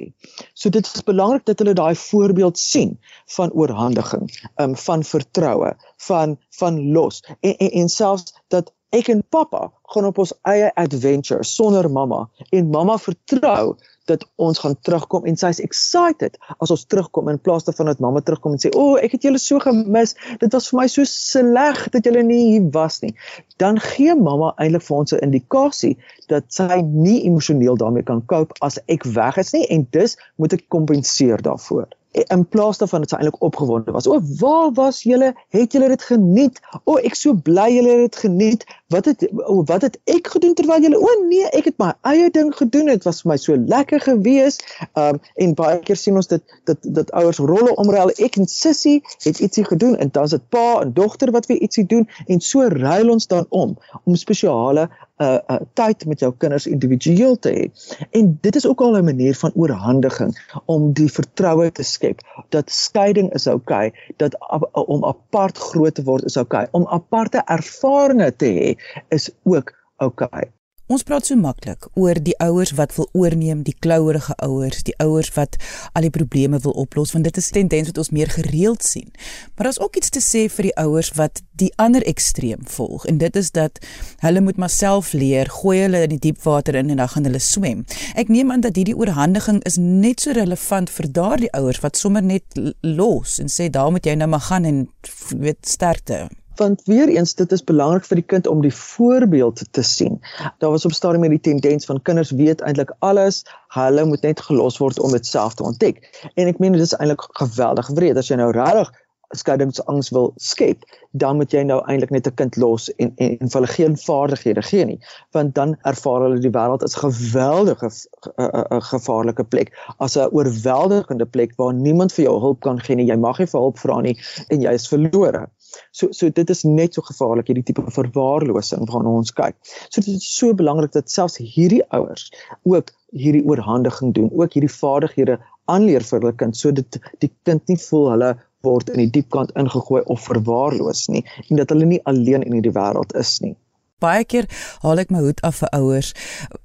So 0.54 0.70
dit 0.70 0.86
is 0.86 1.04
belangrik 1.04 1.46
dat 1.46 1.60
hulle 1.60 1.76
daai 1.78 1.96
voorbeeld 1.96 2.58
sien 2.58 2.96
van 3.36 3.52
oorhandiging, 3.52 4.30
um, 4.64 4.76
van 4.76 5.04
vertroue, 5.04 5.74
van 6.08 6.38
van 6.58 6.80
los 6.92 7.22
en 7.40 7.58
en, 7.58 7.72
en 7.72 7.90
selfs 7.90 8.34
dat 8.48 8.74
ek 8.96 9.10
en 9.12 9.24
pappa 9.30 9.68
gaan 9.92 10.08
op 10.08 10.18
ons 10.24 10.34
eie 10.48 10.72
adventure 10.80 11.44
sonder 11.44 11.90
mamma 11.92 12.30
en 12.56 12.70
mamma 12.72 12.98
vertrou 12.98 13.76
dat 14.08 14.24
ons 14.36 14.60
gaan 14.64 14.76
terugkom 14.88 15.26
en 15.28 15.36
sy's 15.40 15.60
excited 15.64 16.38
as 16.64 16.72
ons 16.72 16.86
terugkom 16.88 17.28
in 17.32 17.40
plaas 17.44 17.68
daarvan 17.68 17.92
dat 17.92 18.00
mamma 18.04 18.22
terugkom 18.24 18.56
en 18.56 18.62
sê 18.64 18.72
o, 18.72 18.94
oh, 18.94 18.96
ek 19.04 19.18
het 19.18 19.28
julle 19.28 19.42
so 19.42 19.60
gemis. 19.64 20.16
Dit 20.40 20.56
was 20.56 20.70
vir 20.72 20.80
my 20.80 20.88
so 20.92 21.04
sleg 21.12 21.84
dat 21.92 22.08
julle 22.08 22.24
nie 22.24 22.44
hier 22.54 22.70
was 22.76 23.02
nie. 23.04 23.14
Dan 23.62 23.82
gee 23.84 24.16
mamma 24.16 24.54
eintlik 24.56 24.88
vir 24.88 24.98
ons 25.02 25.14
'n 25.14 25.24
indikasie 25.28 25.98
dat 26.32 26.48
sy 26.54 26.82
nie 26.82 27.20
emosioneel 27.28 27.78
daarmee 27.78 28.08
kan 28.08 28.24
cope 28.32 28.56
as 28.62 28.80
ek 28.88 29.04
weg 29.04 29.38
is 29.44 29.54
nie 29.54 29.68
en 29.68 29.88
dus 29.92 30.18
moet 30.38 30.54
ek 30.54 30.68
kompenseer 30.70 31.44
daarvoor 31.44 31.88
in 32.12 32.48
plaas 32.48 32.78
daarvan 32.78 33.04
dat 33.04 33.10
sy 33.10 33.16
eintlik 33.16 33.42
opgewonde 33.44 33.92
was. 33.92 34.08
O, 34.08 34.20
waar 34.40 34.72
was 34.74 35.04
julle? 35.04 35.34
Het 35.50 35.72
julle 35.72 35.88
dit 35.88 36.04
geniet? 36.04 36.60
O, 36.84 36.98
ek 36.98 37.16
so 37.16 37.34
bly 37.34 37.68
julle 37.76 37.94
het 37.94 38.06
dit 38.08 38.20
geniet. 38.26 38.66
Wat 38.94 39.06
het 39.06 39.26
o, 39.44 39.64
wat 39.68 39.82
het 39.82 40.00
ek 40.10 40.32
gedoen 40.36 40.54
terwyl 40.58 40.82
julle 40.82 41.00
O 41.00 41.14
nee, 41.28 41.46
ek 41.52 41.72
het 41.72 41.78
my 41.82 41.92
eie 42.08 42.30
ding 42.34 42.54
gedoen. 42.56 42.92
Dit 42.92 43.06
was 43.08 43.22
vir 43.24 43.34
my 43.34 43.38
so 43.42 43.58
lekker 43.58 44.02
gewees. 44.04 44.60
Um 44.98 45.20
en 45.36 45.56
baie 45.58 45.80
keer 45.86 46.00
sien 46.00 46.18
ons 46.20 46.30
dit 46.32 46.58
dat 46.70 46.88
dat 47.00 47.12
ouers 47.12 47.42
rolle 47.44 47.76
omruil. 47.76 48.14
Ek 48.24 48.40
en 48.40 48.48
sussie 48.52 49.02
het 49.26 49.42
ietsie 49.44 49.66
gedoen 49.68 49.98
en 49.98 50.14
dan 50.14 50.30
is 50.30 50.38
dit 50.38 50.48
pa 50.54 50.82
en 50.82 50.94
dogter 50.96 51.32
wat 51.36 51.50
weer 51.52 51.62
ietsie 51.62 51.86
doen 51.86 52.08
en 52.28 52.42
so 52.42 52.68
ruil 52.72 53.12
ons 53.14 53.28
dan 53.28 53.46
om 53.50 53.76
om 54.06 54.16
spesiale 54.16 54.88
uh, 55.18 55.38
uh 55.48 55.60
tyd 55.74 56.06
met 56.06 56.20
jou 56.20 56.32
kinders 56.38 56.68
individueel 56.68 57.38
te 57.40 57.54
hê. 57.54 57.66
En 58.12 58.38
dit 58.42 58.56
is 58.56 58.68
ook 58.68 58.82
al 58.82 58.98
'n 58.98 59.04
manier 59.04 59.36
van 59.36 59.52
oorhandiging 59.56 60.38
om 60.66 60.94
die 60.94 61.12
vertroue 61.12 61.72
te 61.72 61.84
skep 61.84 62.07
dat 62.56 62.72
skeiding 62.72 63.34
is 63.34 63.48
oukei, 63.48 63.88
okay, 63.88 64.14
dat 64.18 64.38
uh, 64.52 64.62
om 64.72 65.06
apart 65.06 65.58
groot 65.58 65.96
te 65.96 66.04
word 66.04 66.24
is 66.30 66.38
oukei, 66.38 66.66
okay, 66.68 66.80
om 66.82 66.88
aparte 66.88 67.42
ervarings 67.46 68.38
te 68.38 68.54
hê 68.60 68.70
is 69.10 69.32
ook 69.44 69.74
oukei. 69.98 70.28
Okay. 70.28 70.57
Ons 70.88 71.04
praat 71.04 71.28
so 71.28 71.36
maklik 71.36 71.84
oor 72.00 72.16
die 72.24 72.36
ouers 72.40 72.72
wat 72.78 72.94
wil 72.96 73.10
oorneem, 73.12 73.60
die 73.68 73.76
klouerige 73.84 74.32
ouers, 74.46 74.86
die 74.88 74.94
ouers 75.04 75.34
wat 75.36 75.58
al 75.92 76.06
die 76.08 76.12
probleme 76.16 76.62
wil 76.64 76.78
oplos 76.80 77.12
want 77.12 77.28
dit 77.28 77.38
is 77.42 77.50
'n 77.50 77.58
tendens 77.58 77.90
wat 77.92 77.98
ons 77.98 78.10
meer 78.16 78.30
gereeld 78.32 78.84
sien. 78.84 79.12
Maar 79.56 79.68
daar's 79.68 79.82
ook 79.84 79.98
iets 79.98 80.10
te 80.10 80.24
sê 80.24 80.48
vir 80.48 80.64
die 80.64 80.76
ouers 80.76 81.12
wat 81.20 81.42
die 81.52 81.74
ander 81.76 82.02
ekstreem 82.08 82.64
volg 82.64 83.06
en 83.06 83.18
dit 83.18 83.36
is 83.36 83.52
dat 83.52 83.80
hulle 84.20 84.42
moet 84.42 84.58
maar 84.58 84.70
self 84.70 85.12
leer, 85.12 85.50
gooi 85.50 85.80
hulle 85.80 86.04
in 86.04 86.10
die 86.10 86.20
diep 86.20 86.42
water 86.44 86.76
in 86.76 86.90
en 86.90 86.98
dan 86.98 87.10
gaan 87.10 87.24
hulle 87.24 87.40
swem. 87.40 87.86
Ek 88.16 88.28
neem 88.28 88.52
aan 88.52 88.62
dat 88.62 88.76
hierdie 88.76 88.98
oorhandiging 88.98 89.64
is 89.64 89.76
net 89.76 90.22
so 90.22 90.32
relevant 90.32 90.90
vir 90.90 91.12
daardie 91.12 91.52
ouers 91.52 91.80
wat 91.80 91.98
sommer 91.98 92.24
net 92.24 92.44
los 92.82 93.40
en 93.40 93.48
sê 93.48 93.70
daar 93.70 93.92
moet 93.92 94.06
jy 94.06 94.16
nou 94.16 94.28
maar 94.30 94.48
gaan 94.48 94.66
en 94.66 94.90
weet 95.36 95.68
sterkte 95.68 96.30
want 96.58 96.84
weer 96.86 97.10
eens 97.10 97.34
dit 97.36 97.52
is 97.52 97.64
belangrik 97.64 98.06
vir 98.06 98.22
die 98.22 98.28
kind 98.34 98.48
om 98.48 98.62
die 98.62 98.74
voorbeeld 98.74 99.64
te 99.72 99.82
sien. 99.82 100.20
Daar 100.58 100.72
was 100.76 100.86
op 100.86 100.92
stadium 100.92 101.22
met 101.22 101.36
die 101.36 101.46
tendens 101.52 101.86
van 101.86 102.02
kinders 102.02 102.32
weet 102.32 102.62
eintlik 102.62 102.94
alles, 103.00 103.44
hulle 103.68 104.06
moet 104.06 104.22
net 104.22 104.42
gelos 104.42 104.78
word 104.78 105.00
om 105.00 105.12
dit 105.12 105.26
self 105.26 105.54
te 105.54 105.64
ontdek. 105.64 106.02
En 106.36 106.48
ek 106.48 106.60
meen 106.60 106.78
dit 106.78 106.82
is 106.82 106.96
eintlik 106.98 107.28
geweldig 107.42 107.92
wreed 107.98 108.18
as 108.18 108.32
jy 108.32 108.40
nou 108.42 108.52
regtig 108.52 108.94
skeiingsangs 109.36 110.10
wil 110.16 110.32
skep, 110.40 110.84
dan 111.12 111.36
moet 111.40 111.52
jy 111.52 111.64
nou 111.68 111.80
eintlik 111.90 112.12
net 112.16 112.28
'n 112.28 112.36
kind 112.36 112.58
los 112.58 112.88
en 112.96 113.12
en, 113.18 113.38
en 113.40 113.50
hulle 113.52 113.68
geen 113.68 113.98
vaardighede 113.98 114.62
gee 114.62 114.86
nie, 114.86 115.00
want 115.32 115.56
dan 115.56 115.76
ervaar 115.84 116.22
hulle 116.22 116.40
die 116.40 116.52
wêreld 116.52 116.84
as 116.84 116.96
'n 116.96 117.12
geweldige 117.12 117.90
'n 118.38 118.82
gevaarlike 118.92 119.44
plek, 119.44 119.74
as 120.00 120.16
'n 120.16 120.30
oorweldigende 120.32 121.26
plek 121.26 121.56
waar 121.58 121.74
niemand 121.74 122.14
vir 122.14 122.26
jou 122.26 122.40
hulp 122.40 122.60
kan 122.60 122.80
gee 122.80 122.96
nie. 122.96 123.08
Jy 123.08 123.18
mag 123.18 123.40
nie 123.40 123.48
vir 123.48 123.62
hulp 123.62 123.80
vra 123.80 124.02
nie 124.02 124.18
en 124.50 124.62
jy 124.62 124.74
is 124.74 124.88
verlore. 124.88 125.48
So 125.92 126.12
so 126.12 126.30
dit 126.30 126.50
is 126.54 126.64
net 126.64 126.98
so 126.98 127.04
gevaarlik 127.10 127.52
hierdie 127.52 127.66
tipe 127.70 127.84
verwaarlosing 127.98 128.88
waarna 128.92 129.16
ons 129.20 129.34
kyk. 129.40 129.58
So 129.90 130.02
dit 130.02 130.16
is 130.16 130.30
so 130.40 130.54
belangrik 130.58 130.94
dat 130.96 131.12
selfs 131.14 131.38
hierdie 131.42 131.84
ouers 131.98 132.30
ook 132.64 132.94
hierdie 133.16 133.46
oorhandiging 133.48 134.14
doen, 134.14 134.32
ook 134.34 134.58
hierdie 134.58 134.74
vaardighede 134.74 135.40
aanleer 135.72 136.04
vir 136.08 136.20
hulle 136.20 136.36
kind 136.42 136.58
sodat 136.58 137.00
die 137.24 137.32
kind 137.48 137.72
nie 137.72 137.80
voel 137.88 138.12
hulle 138.14 138.34
word 138.66 138.92
in 138.94 139.04
die 139.04 139.12
diep 139.20 139.30
kant 139.36 139.54
ingegooi 139.60 140.02
of 140.14 140.26
verwaarloos 140.28 141.08
nie 141.14 141.24
en 141.48 141.62
dat 141.62 141.72
hulle 141.74 141.88
nie 141.90 142.04
alleen 142.12 142.46
in 142.48 142.58
hierdie 142.58 142.76
wêreld 142.76 143.16
is 143.22 143.38
nie. 143.44 143.56
Baie 143.98 144.26
keer 144.30 144.46
haal 144.84 145.00
ek 145.02 145.10
my 145.10 145.24
hoed 145.24 145.40
af 145.48 145.64
vir 145.64 145.72
ouers 145.74 146.12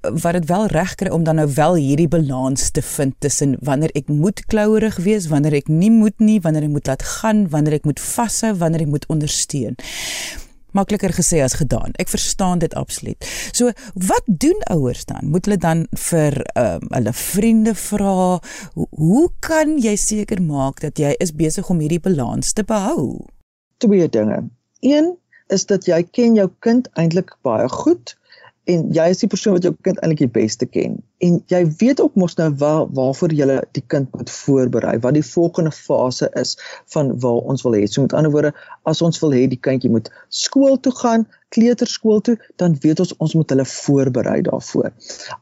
wat 0.05 0.35
dit 0.37 0.43
wel 0.51 0.67
reg 0.69 0.91
kry 0.99 1.09
om 1.09 1.23
dan 1.25 1.39
nou 1.41 1.47
wel 1.55 1.79
hierdie 1.81 2.05
balans 2.05 2.67
te 2.75 2.83
vind 2.85 3.15
tussen 3.25 3.55
wanneer 3.65 3.89
ek 3.97 4.11
moet 4.13 4.43
klouerig 4.51 4.99
wees, 5.01 5.25
wanneer 5.31 5.57
ek 5.57 5.71
nie 5.71 5.89
moet 5.89 6.21
nie, 6.21 6.37
wanneer 6.45 6.67
ek 6.67 6.75
moet 6.75 6.91
laat 6.91 7.05
gaan, 7.15 7.47
wanneer 7.49 7.79
ek 7.79 7.87
moet 7.89 8.01
vashou, 8.03 8.51
wanneer 8.61 8.85
ek 8.85 8.91
moet 8.93 9.07
ondersteun 9.09 9.79
makliker 10.73 11.13
gesê 11.13 11.41
as 11.45 11.53
gedaan. 11.57 11.93
Ek 12.01 12.09
verstaan 12.09 12.61
dit 12.61 12.73
absoluut. 12.77 13.21
So, 13.53 13.69
wat 13.93 14.25
doen 14.25 14.61
ouers 14.73 15.05
dan? 15.05 15.29
Moet 15.29 15.45
hulle 15.45 15.59
dan 15.61 15.83
vir 16.09 16.39
um, 16.57 16.87
hulle 16.89 17.13
vriende 17.13 17.75
vra? 17.77 18.39
Hoe 18.73 19.25
kan 19.45 19.77
jy 19.81 19.93
seker 20.01 20.41
maak 20.41 20.81
dat 20.81 21.01
jy 21.01 21.13
is 21.21 21.33
besig 21.37 21.69
om 21.69 21.81
hierdie 21.81 22.01
balans 22.01 22.53
te 22.57 22.65
behou? 22.65 23.25
Twee 23.85 24.09
dinge. 24.09 24.41
Een 24.81 25.13
is 25.47 25.65
dat 25.65 25.85
jy 25.85 26.03
ken 26.03 26.35
jou 26.35 26.49
kind 26.59 26.89
eintlik 26.99 27.35
baie 27.43 27.69
goed 27.69 28.15
en 28.71 28.85
jy 28.95 29.05
is 29.11 29.19
die 29.19 29.27
persoon 29.27 29.57
wat 29.57 29.65
jou 29.67 29.73
kind 29.83 29.97
eintlik 29.99 30.21
die 30.23 30.31
beste 30.39 30.65
ken. 30.69 30.95
En 31.23 31.39
jy 31.51 31.59
weet 31.81 31.99
ook 31.99 32.15
mos 32.19 32.37
nou 32.39 32.47
waar 32.61 32.85
waarvoor 32.95 33.33
jy 33.35 33.47
die 33.75 33.83
kind 33.91 34.11
moet 34.15 34.31
voorberei, 34.31 34.95
wat 35.03 35.17
die 35.17 35.25
volgende 35.25 35.71
fase 35.75 36.29
is 36.39 36.55
van 36.93 37.11
waar 37.19 37.41
ons 37.51 37.65
wil 37.67 37.75
hê. 37.75 37.83
So 37.87 38.05
met 38.05 38.15
ander 38.15 38.31
woorde, 38.31 38.53
as 38.87 39.01
ons 39.03 39.19
wil 39.23 39.35
hê 39.35 39.45
die 39.51 39.59
kindjie 39.59 39.91
moet 39.91 40.07
skool 40.29 40.79
toe 40.79 40.93
gaan, 40.95 41.25
kleuterskool 41.53 42.23
toe, 42.23 42.37
dan 42.61 42.77
weet 42.85 43.03
ons 43.03 43.11
ons 43.19 43.35
moet 43.35 43.51
hulle 43.53 43.67
voorberei 43.67 44.39
daarvoor. 44.47 44.93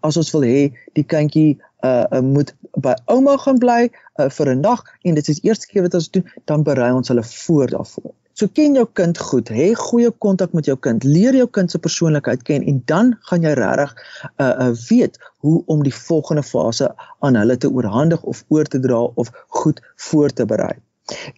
As 0.02 0.18
ons 0.18 0.34
wil 0.34 0.48
hê 0.48 0.64
die 0.98 1.06
kindjie 1.06 1.60
uh, 1.86 2.08
uh 2.10 2.24
moet 2.26 2.56
by 2.82 2.96
ouma 3.12 3.38
gaan 3.42 3.62
bly 3.62 3.84
uh, 3.90 4.30
vir 4.30 4.56
'n 4.56 4.66
nag 4.66 4.82
en 5.06 5.16
dit 5.16 5.30
is 5.30 5.40
die 5.42 5.50
eerste 5.50 5.70
keer 5.70 5.86
wat 5.86 5.94
ons 5.94 6.10
doen, 6.10 6.26
dan 6.46 6.66
berei 6.66 6.90
ons 6.94 7.14
hulle 7.14 7.24
voor 7.24 7.70
daarvoor. 7.78 8.14
So 8.34 8.48
ken 8.48 8.76
jou 8.78 8.86
kind 8.94 9.18
goed, 9.18 9.50
hê 9.52 9.72
goeie 9.76 10.12
kontak 10.24 10.54
met 10.58 10.68
jou 10.70 10.78
kind, 10.80 11.04
leer 11.04 11.36
jou 11.36 11.48
kind 11.58 11.72
se 11.72 11.80
persoonlikheid 11.80 12.46
ken 12.48 12.64
en 12.68 12.80
dan 12.92 13.12
gaan 13.30 13.44
jy 13.44 13.52
regtig 13.60 13.92
uh 14.38 14.52
uh 14.68 14.70
weet 14.90 15.20
hoe 15.44 15.58
om 15.66 15.84
die 15.84 15.96
volgende 15.96 16.44
fase 16.44 16.88
aan 17.20 17.36
hulle 17.36 17.58
te 17.58 17.70
oorhandig 17.70 18.24
of 18.24 18.44
oor 18.48 18.66
te 18.66 18.80
dra 18.80 19.02
of 19.24 19.32
goed 19.48 19.82
voor 20.08 20.30
te 20.30 20.46
berei. 20.46 20.74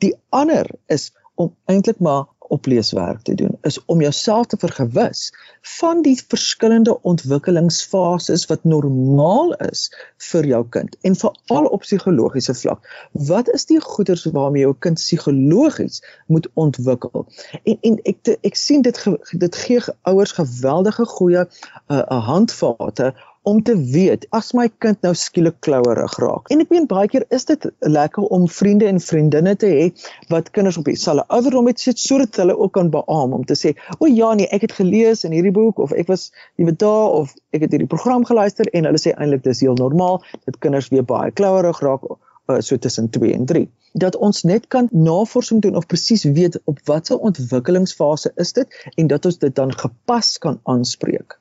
Die 0.06 0.14
ander 0.30 0.70
is 0.88 1.12
om 1.36 1.56
eintlik 1.66 2.00
maar 2.00 2.28
opleeswerk 2.54 3.22
te 3.22 3.36
doen 3.36 3.58
is 3.62 3.80
om 3.86 4.02
jouself 4.02 4.46
te 4.46 4.58
vergewis 4.60 5.34
van 5.78 6.02
die 6.06 6.16
verskillende 6.28 6.96
ontwikkelingsfases 7.02 8.46
wat 8.52 8.64
normaal 8.64 9.54
is 9.70 9.88
vir 10.30 10.48
jou 10.52 10.62
kind 10.76 10.98
en 11.02 11.16
veral 11.16 11.70
op 11.76 11.86
psigologiese 11.86 12.56
vlak. 12.62 12.86
Wat 13.12 13.50
is 13.50 13.66
die 13.72 13.80
goeders 13.82 14.26
waarmee 14.36 14.66
jou 14.66 14.76
kind 14.80 15.00
psigologies 15.02 16.04
moet 16.28 16.50
ontwikkel? 16.54 17.26
En 17.64 17.78
en 17.82 18.00
ek 18.12 18.36
ek 18.42 18.60
sien 18.60 18.86
dit 18.86 19.00
dit 19.46 19.62
gee 19.66 19.82
ouers 20.10 20.36
geweldige 20.40 21.06
goeie 21.16 21.46
'n 21.46 21.50
uh, 21.88 22.04
uh, 22.04 22.26
handvate 22.28 23.14
om 23.44 23.60
te 23.64 23.76
weet 23.92 24.26
as 24.38 24.52
my 24.58 24.70
kind 24.84 25.02
nou 25.06 25.12
skielik 25.18 25.60
klouerig 25.66 26.16
raak. 26.24 26.50
En 26.54 26.64
ek 26.64 26.72
meen 26.72 26.88
baie 26.88 27.10
keer 27.12 27.26
is 27.36 27.46
dit 27.50 27.68
lekker 27.80 28.24
om 28.36 28.48
vriende 28.48 28.88
en 28.88 29.02
vriendinne 29.04 29.56
te 29.60 29.72
hê 29.72 29.86
wat 30.32 30.52
kinders 30.56 30.80
op 30.80 30.88
dieselfde 30.88 31.26
ouderdom 31.28 31.68
het 31.72 31.84
sodat 31.84 32.40
hulle 32.40 32.56
ook 32.58 32.74
kan 32.78 32.92
beamoen 32.94 33.42
om 33.42 33.46
te 33.46 33.58
sê, 33.60 33.76
"O 34.00 34.08
ja 34.08 34.34
nee, 34.34 34.48
ek 34.48 34.68
het 34.68 34.76
gelees 34.80 35.24
in 35.24 35.36
hierdie 35.36 35.52
boek 35.52 35.80
of 35.80 35.92
ek 35.92 36.08
was 36.08 36.32
jy 36.56 36.66
weet 36.66 36.80
daar 36.80 37.10
of 37.22 37.36
ek 37.52 37.62
het 37.68 37.72
hierdie 37.72 37.92
program 37.96 38.26
geluister" 38.26 38.66
en 38.74 38.86
hulle 38.86 39.02
sê 39.02 39.12
eintlik 39.14 39.44
dis 39.44 39.60
heel 39.60 39.76
normaal 39.76 40.24
dat 40.46 40.60
kinders 40.60 40.90
weer 40.90 41.04
baie 41.04 41.32
klouerig 41.32 41.80
raak 41.80 42.04
uh, 42.50 42.60
so 42.60 42.78
tussen 42.78 43.10
2 43.10 43.34
en 43.34 43.46
3 43.46 43.68
dat 43.94 44.16
ons 44.16 44.44
net 44.44 44.68
kan 44.68 44.88
navorsing 44.92 45.62
doen 45.62 45.76
of 45.76 45.86
presies 45.86 46.24
weet 46.24 46.60
op 46.66 46.80
watter 46.86 47.18
ontwikkelingsfase 47.18 48.32
is 48.36 48.54
dit 48.54 48.90
en 48.96 49.08
dat 49.08 49.26
ons 49.26 49.38
dit 49.38 49.56
dan 49.56 49.74
gepas 49.78 50.38
kan 50.38 50.60
aanspreek. 50.64 51.38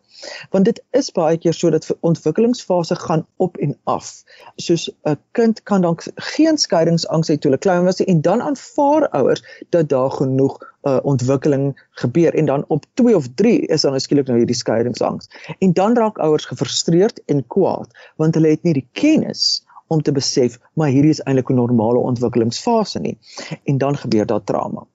Want 0.51 0.65
dit 0.65 0.83
is 0.91 1.11
baie 1.11 1.39
keer 1.39 1.55
so 1.55 1.71
dat 1.71 1.87
ontwikkelingsfase 2.01 2.95
gaan 2.95 3.27
op 3.37 3.57
en 3.57 3.77
af. 3.85 4.23
Soos 4.57 4.91
'n 5.03 5.19
kind 5.31 5.63
kan 5.63 5.81
dan 5.81 5.97
geen 6.15 6.59
skeiingsangs 6.59 7.29
hê 7.29 7.39
toe 7.39 7.51
hulle 7.51 7.59
klein 7.59 7.85
was 7.85 8.01
en 8.01 8.21
dan 8.21 8.43
aanvaar 8.43 9.09
ouers 9.09 9.43
dat 9.71 9.89
daar 9.89 10.11
genoeg 10.11 10.59
uh, 10.83 10.99
ontwikkeling 11.03 11.87
gebeur 11.91 12.35
en 12.35 12.47
dan 12.47 12.65
op 12.69 12.85
2 12.95 13.17
of 13.17 13.29
3 13.35 13.67
is 13.67 13.81
dan 13.81 14.01
skielik 14.01 14.27
nou 14.27 14.39
hierdie 14.39 14.57
skeiingsangs. 14.57 15.29
En 15.59 15.73
dan 15.73 15.97
raak 15.97 16.19
ouers 16.19 16.45
gefrustreerd 16.45 17.23
en 17.25 17.47
kwaad 17.47 17.91
want 18.17 18.35
hulle 18.35 18.49
het 18.49 18.63
nie 18.63 18.73
die 18.73 18.89
kennis 18.93 19.65
om 19.87 20.03
te 20.03 20.13
besef 20.13 20.59
maar 20.75 20.89
hierdie 20.89 21.11
is 21.11 21.23
eintlik 21.23 21.51
'n 21.51 21.55
normale 21.55 21.99
ontwikkelingsfase 21.99 22.99
nie. 22.99 23.19
En 23.65 23.79
dan 23.79 23.97
gebeur 23.97 24.27
daar 24.27 24.45
trauma. 24.45 24.87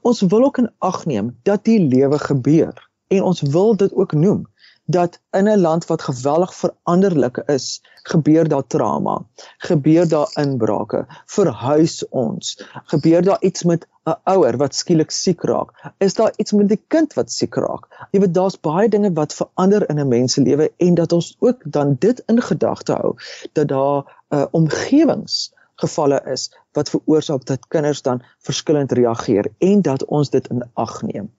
Ons 0.00 0.20
wil 0.20 0.44
ook 0.44 0.58
in 0.58 0.70
ag 0.78 1.06
neem 1.06 1.36
dat 1.42 1.64
die 1.64 1.80
lewe 1.80 2.18
gebeur 2.18 2.90
en 3.08 3.22
ons 3.22 3.40
wil 3.40 3.76
dit 3.76 3.94
ook 3.94 4.12
noem 4.12 4.46
dat 4.84 5.20
in 5.30 5.48
'n 5.48 5.60
land 5.60 5.86
wat 5.86 6.02
geweldig 6.02 6.54
veranderlik 6.54 7.36
is, 7.46 7.82
gebeur 8.02 8.48
daar 8.48 8.66
trauma, 8.66 9.22
gebeur 9.58 10.08
daar 10.08 10.30
inbrake, 10.34 11.06
verhuis 11.26 12.08
ons, 12.08 12.64
gebeur 12.84 13.22
daar 13.22 13.40
iets 13.40 13.62
met 13.62 13.86
'n 14.04 14.16
ouer 14.24 14.56
wat 14.56 14.74
skielik 14.74 15.10
siek 15.10 15.42
raak, 15.42 15.92
is 15.98 16.14
daar 16.14 16.32
iets 16.36 16.52
met 16.52 16.68
die 16.68 16.82
kind 16.88 17.14
wat 17.14 17.30
siek 17.32 17.54
raak. 17.54 18.08
Jy 18.10 18.20
weet 18.20 18.34
daar's 18.34 18.60
baie 18.60 18.88
dinge 18.88 19.12
wat 19.12 19.34
verander 19.34 19.88
in 19.88 20.00
'n 20.00 20.08
mens 20.08 20.32
se 20.32 20.42
lewe 20.42 20.72
en 20.76 20.94
dat 20.94 21.12
ons 21.12 21.36
ook 21.38 21.62
dan 21.64 21.96
dit 21.98 22.22
in 22.26 22.42
gedagte 22.42 22.92
hou 22.92 23.16
dat 23.52 23.68
daar 23.68 24.04
'n 24.30 24.36
uh, 24.36 24.46
omgewings 24.50 25.52
gevalle 25.74 26.20
is 26.32 26.50
wat 26.72 26.90
veroorsaak 26.90 27.44
dat 27.44 27.68
kinders 27.68 28.02
dan 28.02 28.22
verskillend 28.38 28.92
reageer 28.92 29.46
en 29.58 29.82
dat 29.82 30.04
ons 30.04 30.30
dit 30.30 30.48
in 30.48 30.70
ag 30.74 31.02
neem. 31.02 31.32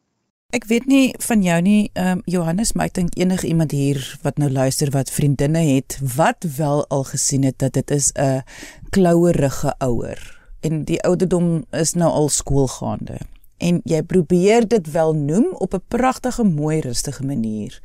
Ek 0.56 0.70
weet 0.70 0.86
nie 0.88 1.12
van 1.20 1.42
jou 1.44 1.56
nie, 1.62 1.90
ehm 2.00 2.18
um, 2.18 2.22
Johannes, 2.32 2.72
maar 2.74 2.88
ek 2.88 2.94
dink 2.96 3.18
enige 3.20 3.48
iemand 3.50 3.74
hier 3.76 4.00
wat 4.24 4.38
nou 4.40 4.48
luister 4.48 4.88
wat 4.94 5.12
vriendinne 5.12 5.60
het 5.60 5.98
wat 6.16 6.48
wel 6.56 6.86
al 6.88 7.04
gesien 7.10 7.44
het 7.44 7.58
dat 7.60 7.74
dit 7.76 7.92
is 7.92 8.14
'n 8.16 8.44
klouerige 8.90 9.76
ouer 9.84 10.22
en 10.62 10.84
die 10.84 11.02
ouderdom 11.04 11.66
is 11.72 11.94
nou 11.94 12.12
al 12.12 12.30
skoolgaande. 12.30 13.20
En 13.58 13.82
jy 13.84 14.02
probeer 14.04 14.68
dit 14.68 14.92
wel 14.92 15.14
noem 15.14 15.52
op 15.60 15.74
'n 15.74 15.84
pragtige, 15.88 16.44
mooi, 16.44 16.80
rustige 16.80 17.26
manier. 17.26 17.82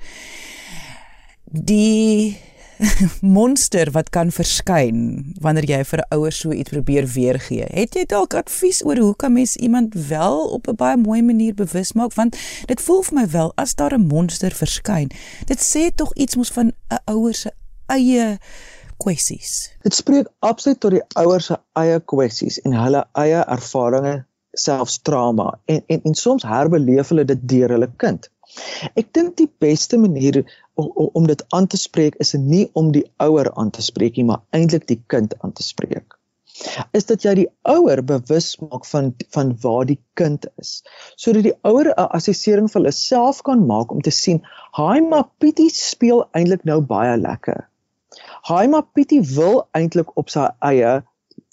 Die 1.44 2.38
monster 3.36 3.90
wat 3.92 4.10
kan 4.14 4.30
verskyn 4.32 5.00
wanneer 5.44 5.66
jy 5.68 5.80
vir 5.84 6.00
'n 6.02 6.16
ouer 6.16 6.32
so 6.32 6.52
iets 6.52 6.72
probeer 6.72 7.06
weergee. 7.14 7.66
Het 7.68 7.94
jy 7.94 8.04
dalk 8.08 8.34
advies 8.34 8.84
oor 8.84 8.98
hoe 8.98 9.16
kan 9.16 9.32
mens 9.32 9.56
iemand 9.56 9.94
wel 10.08 10.48
op 10.56 10.68
'n 10.68 10.76
baie 10.76 10.96
mooi 10.96 11.22
manier 11.22 11.54
bewus 11.54 11.92
maak 11.92 12.14
want 12.14 12.36
dit 12.66 12.80
voel 12.80 13.02
vir 13.02 13.14
my 13.14 13.26
wel 13.28 13.52
as 13.56 13.74
daar 13.74 13.94
'n 13.98 14.06
monster 14.06 14.50
verskyn. 14.50 15.10
Dit 15.46 15.60
sê 15.60 15.94
tog 15.94 16.14
iets 16.14 16.36
mos 16.36 16.50
van 16.50 16.72
'n 16.90 17.02
ouer 17.04 17.34
se 17.34 17.50
eie 17.86 18.38
kwessies. 18.96 19.70
Dit 19.82 19.94
spreek 19.94 20.26
absoluut 20.38 20.80
tot 20.80 20.90
die 20.90 21.06
ouer 21.16 21.40
se 21.40 21.56
eie 21.72 22.00
kwessies 22.00 22.60
en 22.60 22.72
hulle 22.72 23.04
eie 23.12 23.44
ervarings 23.46 24.24
selfs 24.52 24.98
trauma 25.02 25.58
en 25.64 25.82
en 25.86 26.00
en 26.02 26.14
soms 26.14 26.42
herbeleef 26.42 27.08
hulle 27.08 27.24
dit 27.24 27.48
deur 27.48 27.68
hulle 27.68 27.90
kind. 27.96 28.30
Ek 28.98 29.12
dink 29.14 29.36
die 29.38 29.50
beste 29.62 29.98
manier 29.98 30.42
om, 30.80 31.10
om 31.20 31.26
dit 31.26 31.44
aan 31.56 31.66
te 31.66 31.76
spreek 31.80 32.16
is 32.24 32.32
nie 32.32 32.68
om 32.72 32.92
die 32.92 33.04
ouer 33.16 33.52
aan 33.54 33.70
te 33.70 33.82
spreek 33.82 34.16
nie, 34.16 34.26
maar 34.30 34.42
eintlik 34.56 34.86
die 34.88 35.00
kind 35.06 35.36
aan 35.40 35.52
te 35.52 35.66
spreek. 35.66 36.16
Is 36.92 37.06
dat 37.08 37.24
jy 37.24 37.32
die 37.38 37.48
ouer 37.72 38.02
bewus 38.04 38.48
maak 38.60 38.84
van 38.88 39.12
van 39.34 39.52
waar 39.62 39.86
die 39.88 40.00
kind 40.20 40.46
is, 40.60 40.72
sodat 41.16 41.46
die 41.46 41.56
ouer 41.64 41.92
'n 41.92 42.08
assessering 42.18 42.68
vir 42.68 42.80
hulle 42.80 42.92
self 42.96 43.42
kan 43.48 43.66
maak 43.66 43.92
om 43.92 44.02
te 44.02 44.10
sien, 44.10 44.42
"Haai, 44.78 45.00
maar 45.00 45.28
Pietie 45.38 45.70
speel 45.70 46.24
eintlik 46.34 46.64
nou 46.64 46.80
baie 46.80 47.16
lekker." 47.16 47.68
Haai, 48.48 48.68
maar 48.68 48.86
Pietie 48.94 49.22
wil 49.36 49.68
eintlik 49.72 50.16
op 50.16 50.30
sy 50.30 50.48
eie 50.60 51.02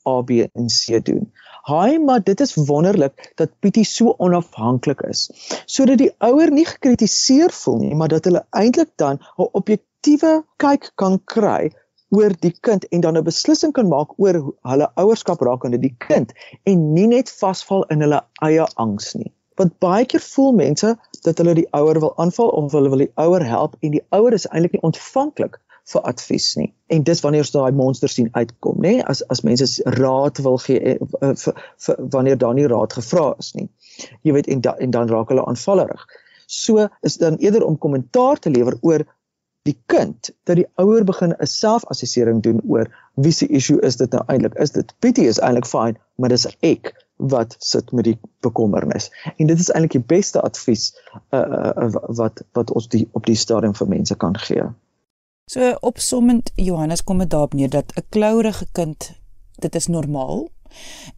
A 0.07 0.21
B 0.21 0.29
en 0.53 0.67
C 0.67 0.99
doen. 1.05 1.31
Haai, 1.67 1.99
maar 1.99 2.23
dit 2.23 2.39
is 2.39 2.53
wonderlik 2.55 3.31
dat 3.35 3.49
Pietie 3.59 3.83
so 3.85 4.13
onafhanklik 4.23 5.01
is. 5.01 5.25
Sodat 5.65 5.99
die 5.99 6.13
ouer 6.23 6.51
nie 6.51 6.63
gekritiseer 6.65 7.51
voel 7.51 7.81
nie, 7.81 7.95
maar 7.95 8.07
dat 8.13 8.29
hulle 8.29 8.45
eintlik 8.55 8.93
dan 8.95 9.19
'n 9.19 9.49
objektiewe 9.59 10.31
kyk 10.63 10.91
kan 10.95 11.19
kry 11.33 11.73
oor 12.15 12.31
die 12.45 12.53
kind 12.67 12.87
en 12.87 13.03
dan 13.03 13.17
'n 13.17 13.23
beslissing 13.23 13.73
kan 13.73 13.91
maak 13.91 14.15
oor 14.15 14.39
hulle 14.71 14.87
ouerskap 14.95 15.43
rakende 15.49 15.79
die 15.83 15.95
kind 16.07 16.31
en 16.63 16.93
nie 16.93 17.07
net 17.07 17.35
vasval 17.41 17.83
in 17.91 18.01
hulle 18.01 18.21
eie 18.47 18.67
angs 18.85 19.13
nie. 19.19 19.33
Want 19.59 19.79
baie 19.79 20.05
keer 20.05 20.23
voel 20.23 20.53
mense 20.53 20.95
dat 21.21 21.37
hulle 21.37 21.53
die 21.53 21.67
ouer 21.71 21.99
wil 21.99 22.13
aanval 22.17 22.47
of 22.47 22.71
hulle 22.71 22.89
wil 22.89 23.03
die 23.03 23.13
ouer 23.15 23.43
help 23.43 23.75
en 23.81 23.91
die 23.91 24.05
ouer 24.09 24.33
is 24.33 24.47
eintlik 24.47 24.71
nie 24.71 24.87
ontvanklik 24.91 25.59
vir 25.87 26.03
advies 26.09 26.47
nie. 26.59 26.69
En 26.91 27.03
dis 27.07 27.21
wanneer 27.23 27.45
jy 27.45 27.53
daai 27.53 27.75
monster 27.75 28.11
sien 28.11 28.29
uitkom, 28.35 28.79
nê? 28.83 28.97
As 29.13 29.21
as 29.33 29.43
mense 29.47 29.67
raad 29.97 30.39
wil 30.43 30.57
gee 30.63 30.97
vir, 30.99 31.35
vir, 31.43 31.61
vir 31.85 31.99
wanneer 32.15 32.39
daar 32.41 32.55
nie 32.57 32.67
raad 32.67 32.95
gevra 32.97 33.27
is 33.39 33.53
nie. 33.55 33.67
Jy 34.27 34.35
weet 34.35 34.49
en 34.51 34.63
da, 34.65 34.75
en 34.83 34.95
dan 34.95 35.11
raak 35.11 35.31
hulle 35.31 35.45
aanvallerig. 35.47 36.03
So 36.47 36.87
is 37.07 37.17
dan 37.21 37.39
eerder 37.43 37.65
om 37.67 37.77
kommentaar 37.77 38.39
te 38.39 38.51
lewer 38.51 38.77
oor 38.81 39.05
die 39.67 39.75
kind 39.91 40.29
dat 40.47 40.59
die 40.59 40.67
ouer 40.79 41.03
begin 41.07 41.35
'n 41.35 41.47
selfassessering 41.51 42.41
doen 42.43 42.61
oor 42.67 42.87
wie 43.15 43.31
se 43.31 43.47
issue 43.47 43.79
is 43.81 43.95
dit 43.95 44.11
nou 44.11 44.23
eintlik? 44.27 44.55
Is 44.55 44.71
dit 44.71 44.93
Pietie 44.99 45.27
is 45.27 45.39
eintlik 45.39 45.67
fine, 45.67 45.99
maar 46.15 46.29
dis 46.29 46.47
ek 46.61 46.93
wat 47.17 47.55
sit 47.59 47.91
met 47.91 48.03
die 48.03 48.17
bekommernis. 48.45 49.09
En 49.37 49.47
dit 49.47 49.59
is 49.59 49.71
eintlik 49.71 49.91
die 49.91 50.07
beste 50.15 50.41
advies 50.41 50.91
uh, 51.31 51.39
uh, 51.39 51.89
wat 52.19 52.43
wat 52.53 52.71
ons 52.71 52.87
die 52.87 53.07
op 53.11 53.25
die 53.25 53.35
stadium 53.35 53.75
vir 53.75 53.87
mense 53.87 54.15
kan 54.15 54.37
gee. 54.37 54.67
So 55.47 55.77
opsommend 55.79 56.51
Johannes 56.55 57.03
kom 57.03 57.17
dit 57.23 57.29
daarop 57.29 57.53
neer 57.53 57.69
dat 57.69 57.93
'n 57.95 58.05
klouerige 58.09 58.67
kind 58.71 59.11
dit 59.55 59.75
is 59.75 59.87
normaal 59.87 60.49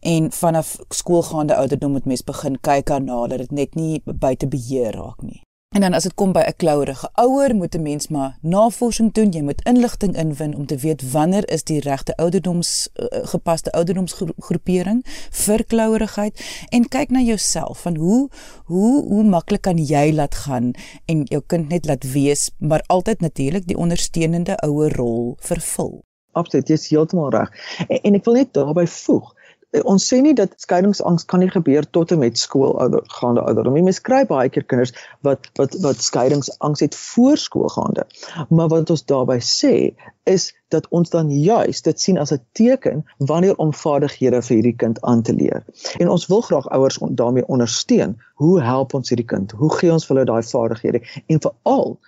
en 0.00 0.32
vanaf 0.32 0.78
skoolgaande 0.88 1.54
ouderdom 1.54 1.90
moet 1.90 2.04
mens 2.04 2.24
begin 2.24 2.60
kyk 2.60 2.86
daarna 2.86 3.26
dat 3.26 3.38
dit 3.38 3.50
net 3.50 3.74
nie 3.74 4.02
buite 4.04 4.48
beheer 4.48 4.94
raak 4.94 5.22
nie. 5.22 5.42
En 5.70 5.80
dan 5.80 5.94
as 5.94 6.02
dit 6.02 6.14
kom 6.14 6.32
by 6.34 6.42
'n 6.46 6.56
klouerige 6.56 7.08
ouer, 7.14 7.54
moet 7.54 7.74
'n 7.74 7.82
mens 7.82 8.08
maar 8.08 8.38
navorsing 8.40 9.12
doen. 9.12 9.30
Jy 9.30 9.42
moet 9.42 9.62
inligting 9.64 10.16
inwin 10.16 10.56
om 10.56 10.66
te 10.66 10.76
weet 10.76 11.10
wanneer 11.10 11.48
is 11.50 11.64
die 11.64 11.80
regte 11.80 12.16
ouderdoms 12.16 12.88
uh, 12.94 13.06
gepaste 13.22 13.70
ouderdomsgroepering 13.70 15.04
vir 15.30 15.64
klouerigheid 15.64 16.64
en 16.68 16.88
kyk 16.88 17.10
na 17.10 17.20
jouself 17.20 17.80
van 17.80 17.96
hoe 17.96 18.28
hoe 18.64 19.06
hoe 19.08 19.24
maklik 19.24 19.60
kan 19.60 19.78
jy 19.78 20.12
laat 20.12 20.34
gaan 20.34 20.70
en 21.04 21.22
jou 21.24 21.42
kind 21.46 21.68
net 21.68 21.86
laat 21.86 22.12
wees, 22.12 22.50
maar 22.58 22.82
altyd 22.86 23.20
natuurlik 23.20 23.66
die 23.66 23.78
ondersteunende 23.78 24.56
ouer 24.56 24.96
rol 24.96 25.36
vervul. 25.38 26.02
Absoluut, 26.32 26.68
jy 26.68 26.74
is 26.74 26.88
heeltemal 26.88 27.30
reg. 27.30 27.50
En, 27.88 28.00
en 28.00 28.14
ek 28.14 28.24
wil 28.24 28.34
net 28.34 28.52
daarbey 28.52 28.86
voeg 28.86 29.34
Eh, 29.34 29.39
ons 29.70 30.02
sê 30.02 30.18
nie 30.22 30.32
dat 30.34 30.56
skeiingsangs 30.58 31.24
kan 31.30 31.42
nie 31.42 31.50
gebeur 31.50 31.86
tot 31.94 32.10
en 32.10 32.18
met 32.18 32.38
skool 32.38 32.72
ouder 32.82 33.04
gaande 33.14 33.42
ouderdom. 33.46 33.76
Mens 33.86 34.00
kry 34.02 34.24
baie 34.26 34.50
keer 34.50 34.64
kinders 34.66 34.92
wat 35.26 35.46
wat 35.60 35.76
wat 35.84 36.02
skeiingsangs 36.02 36.82
het 36.82 36.96
voor 36.98 37.38
skoolgaande. 37.38 38.06
Maar 38.48 38.70
wat 38.72 38.90
ons 38.90 39.04
daarbey 39.06 39.38
sê 39.46 39.94
is 40.26 40.50
dat 40.74 40.88
ons 40.90 41.10
dan 41.10 41.30
juis 41.30 41.82
dit 41.86 42.00
sien 42.00 42.18
as 42.18 42.32
'n 42.34 42.42
teken 42.52 43.04
wanneer 43.18 43.56
om 43.56 43.72
vaardighede 43.72 44.42
vir 44.42 44.56
hierdie 44.56 44.76
kind 44.76 45.00
aan 45.02 45.22
te 45.22 45.34
leer. 45.34 45.64
En 45.98 46.08
ons 46.08 46.26
wil 46.26 46.40
graag 46.40 46.68
ouers 46.68 46.98
on, 46.98 47.14
daarmee 47.14 47.46
ondersteun. 47.46 48.18
Hoe 48.34 48.60
help 48.60 48.94
ons 48.94 49.08
hierdie 49.08 49.26
kind? 49.26 49.50
Hoe 49.52 49.72
gee 49.78 49.92
ons 49.92 50.08
hulle 50.08 50.24
daai 50.24 50.42
vaardighede? 50.42 51.00
En 51.26 51.40
veral 51.40 51.98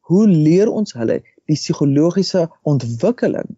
hoe 0.00 0.26
leer 0.28 0.70
ons 0.70 0.92
hulle 0.92 1.22
die 1.46 1.56
psigologiese 1.56 2.48
ontwikkeling 2.62 3.56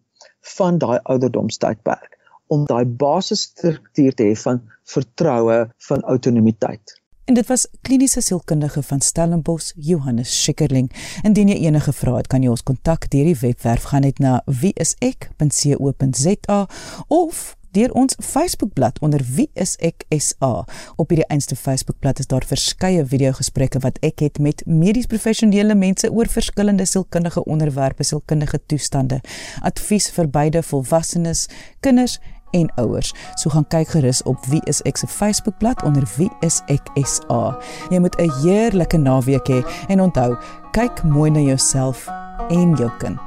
van 0.56 0.78
daai 0.78 0.98
ouderdomstydperk? 1.02 2.18
Om 2.46 2.66
daai 2.68 2.84
basisstruktuur 2.84 4.14
te 4.14 4.30
hê 4.30 4.36
van 4.36 4.62
vertroue, 4.84 5.64
van 5.88 6.02
autonomiteit. 6.02 7.00
En 7.24 7.34
dit 7.34 7.46
was 7.46 7.68
kliniese 7.80 8.20
sielkundige 8.20 8.82
van 8.82 9.00
Stellenbosch, 9.00 9.72
Johannes 9.76 10.42
Schikkerling. 10.42 10.92
Indien 11.22 11.48
jy 11.48 11.56
enige 11.64 11.92
vrae 11.96 12.16
het, 12.20 12.28
kan 12.28 12.42
jy 12.44 12.50
ons 12.52 12.62
kontak 12.62 13.08
deur 13.08 13.24
die 13.30 13.38
webwerf 13.40 13.82
gaan 13.92 14.04
net 14.04 14.18
na 14.20 14.42
wieisek.co.za 14.44 16.58
of 17.08 17.56
deur 17.74 17.92
ons 17.92 18.14
Facebookblad 18.20 18.98
onder 19.00 19.22
Wie 19.34 19.48
is 19.58 19.74
ek 19.82 20.04
SA. 20.12 20.62
Op 20.96 21.10
hierdie 21.10 21.26
einste 21.32 21.56
Facebookblad 21.56 22.20
is 22.22 22.30
daar 22.30 22.46
verskeie 22.46 23.02
video-gesprekke 23.06 23.82
wat 23.82 23.98
ek 24.06 24.22
het 24.22 24.38
met 24.38 24.62
medies 24.66 25.10
professionele 25.10 25.74
mense 25.74 26.10
oor 26.12 26.30
verskillende 26.30 26.86
sielkundige 26.86 27.44
onderwerpe, 27.44 28.06
sielkundige 28.06 28.60
toestande, 28.66 29.20
advies 29.62 30.10
vir 30.14 30.30
beide 30.30 30.62
volwassenes, 30.62 31.48
kinders 31.80 32.20
en 32.54 32.70
ouers. 32.80 33.12
So 33.40 33.50
gaan 33.50 33.66
kyk 33.68 33.94
gerus 33.96 34.22
op 34.22 34.46
Wie 34.50 34.62
is 34.70 34.82
ek 34.88 35.00
se 35.00 35.06
Facebookblad 35.10 35.82
onder 35.82 36.06
Wie 36.16 36.30
is 36.46 36.62
ek 36.72 36.88
SA. 36.94 37.58
Jy 37.90 37.98
moet 37.98 38.16
'n 38.18 38.30
heerlike 38.42 38.96
naweek 38.96 39.48
hê 39.48 39.60
en 39.88 40.00
onthou, 40.00 40.36
kyk 40.72 41.02
mooi 41.02 41.30
na 41.30 41.40
jouself 41.40 42.08
en 42.48 42.74
jou 42.76 42.90
kind. 42.98 43.18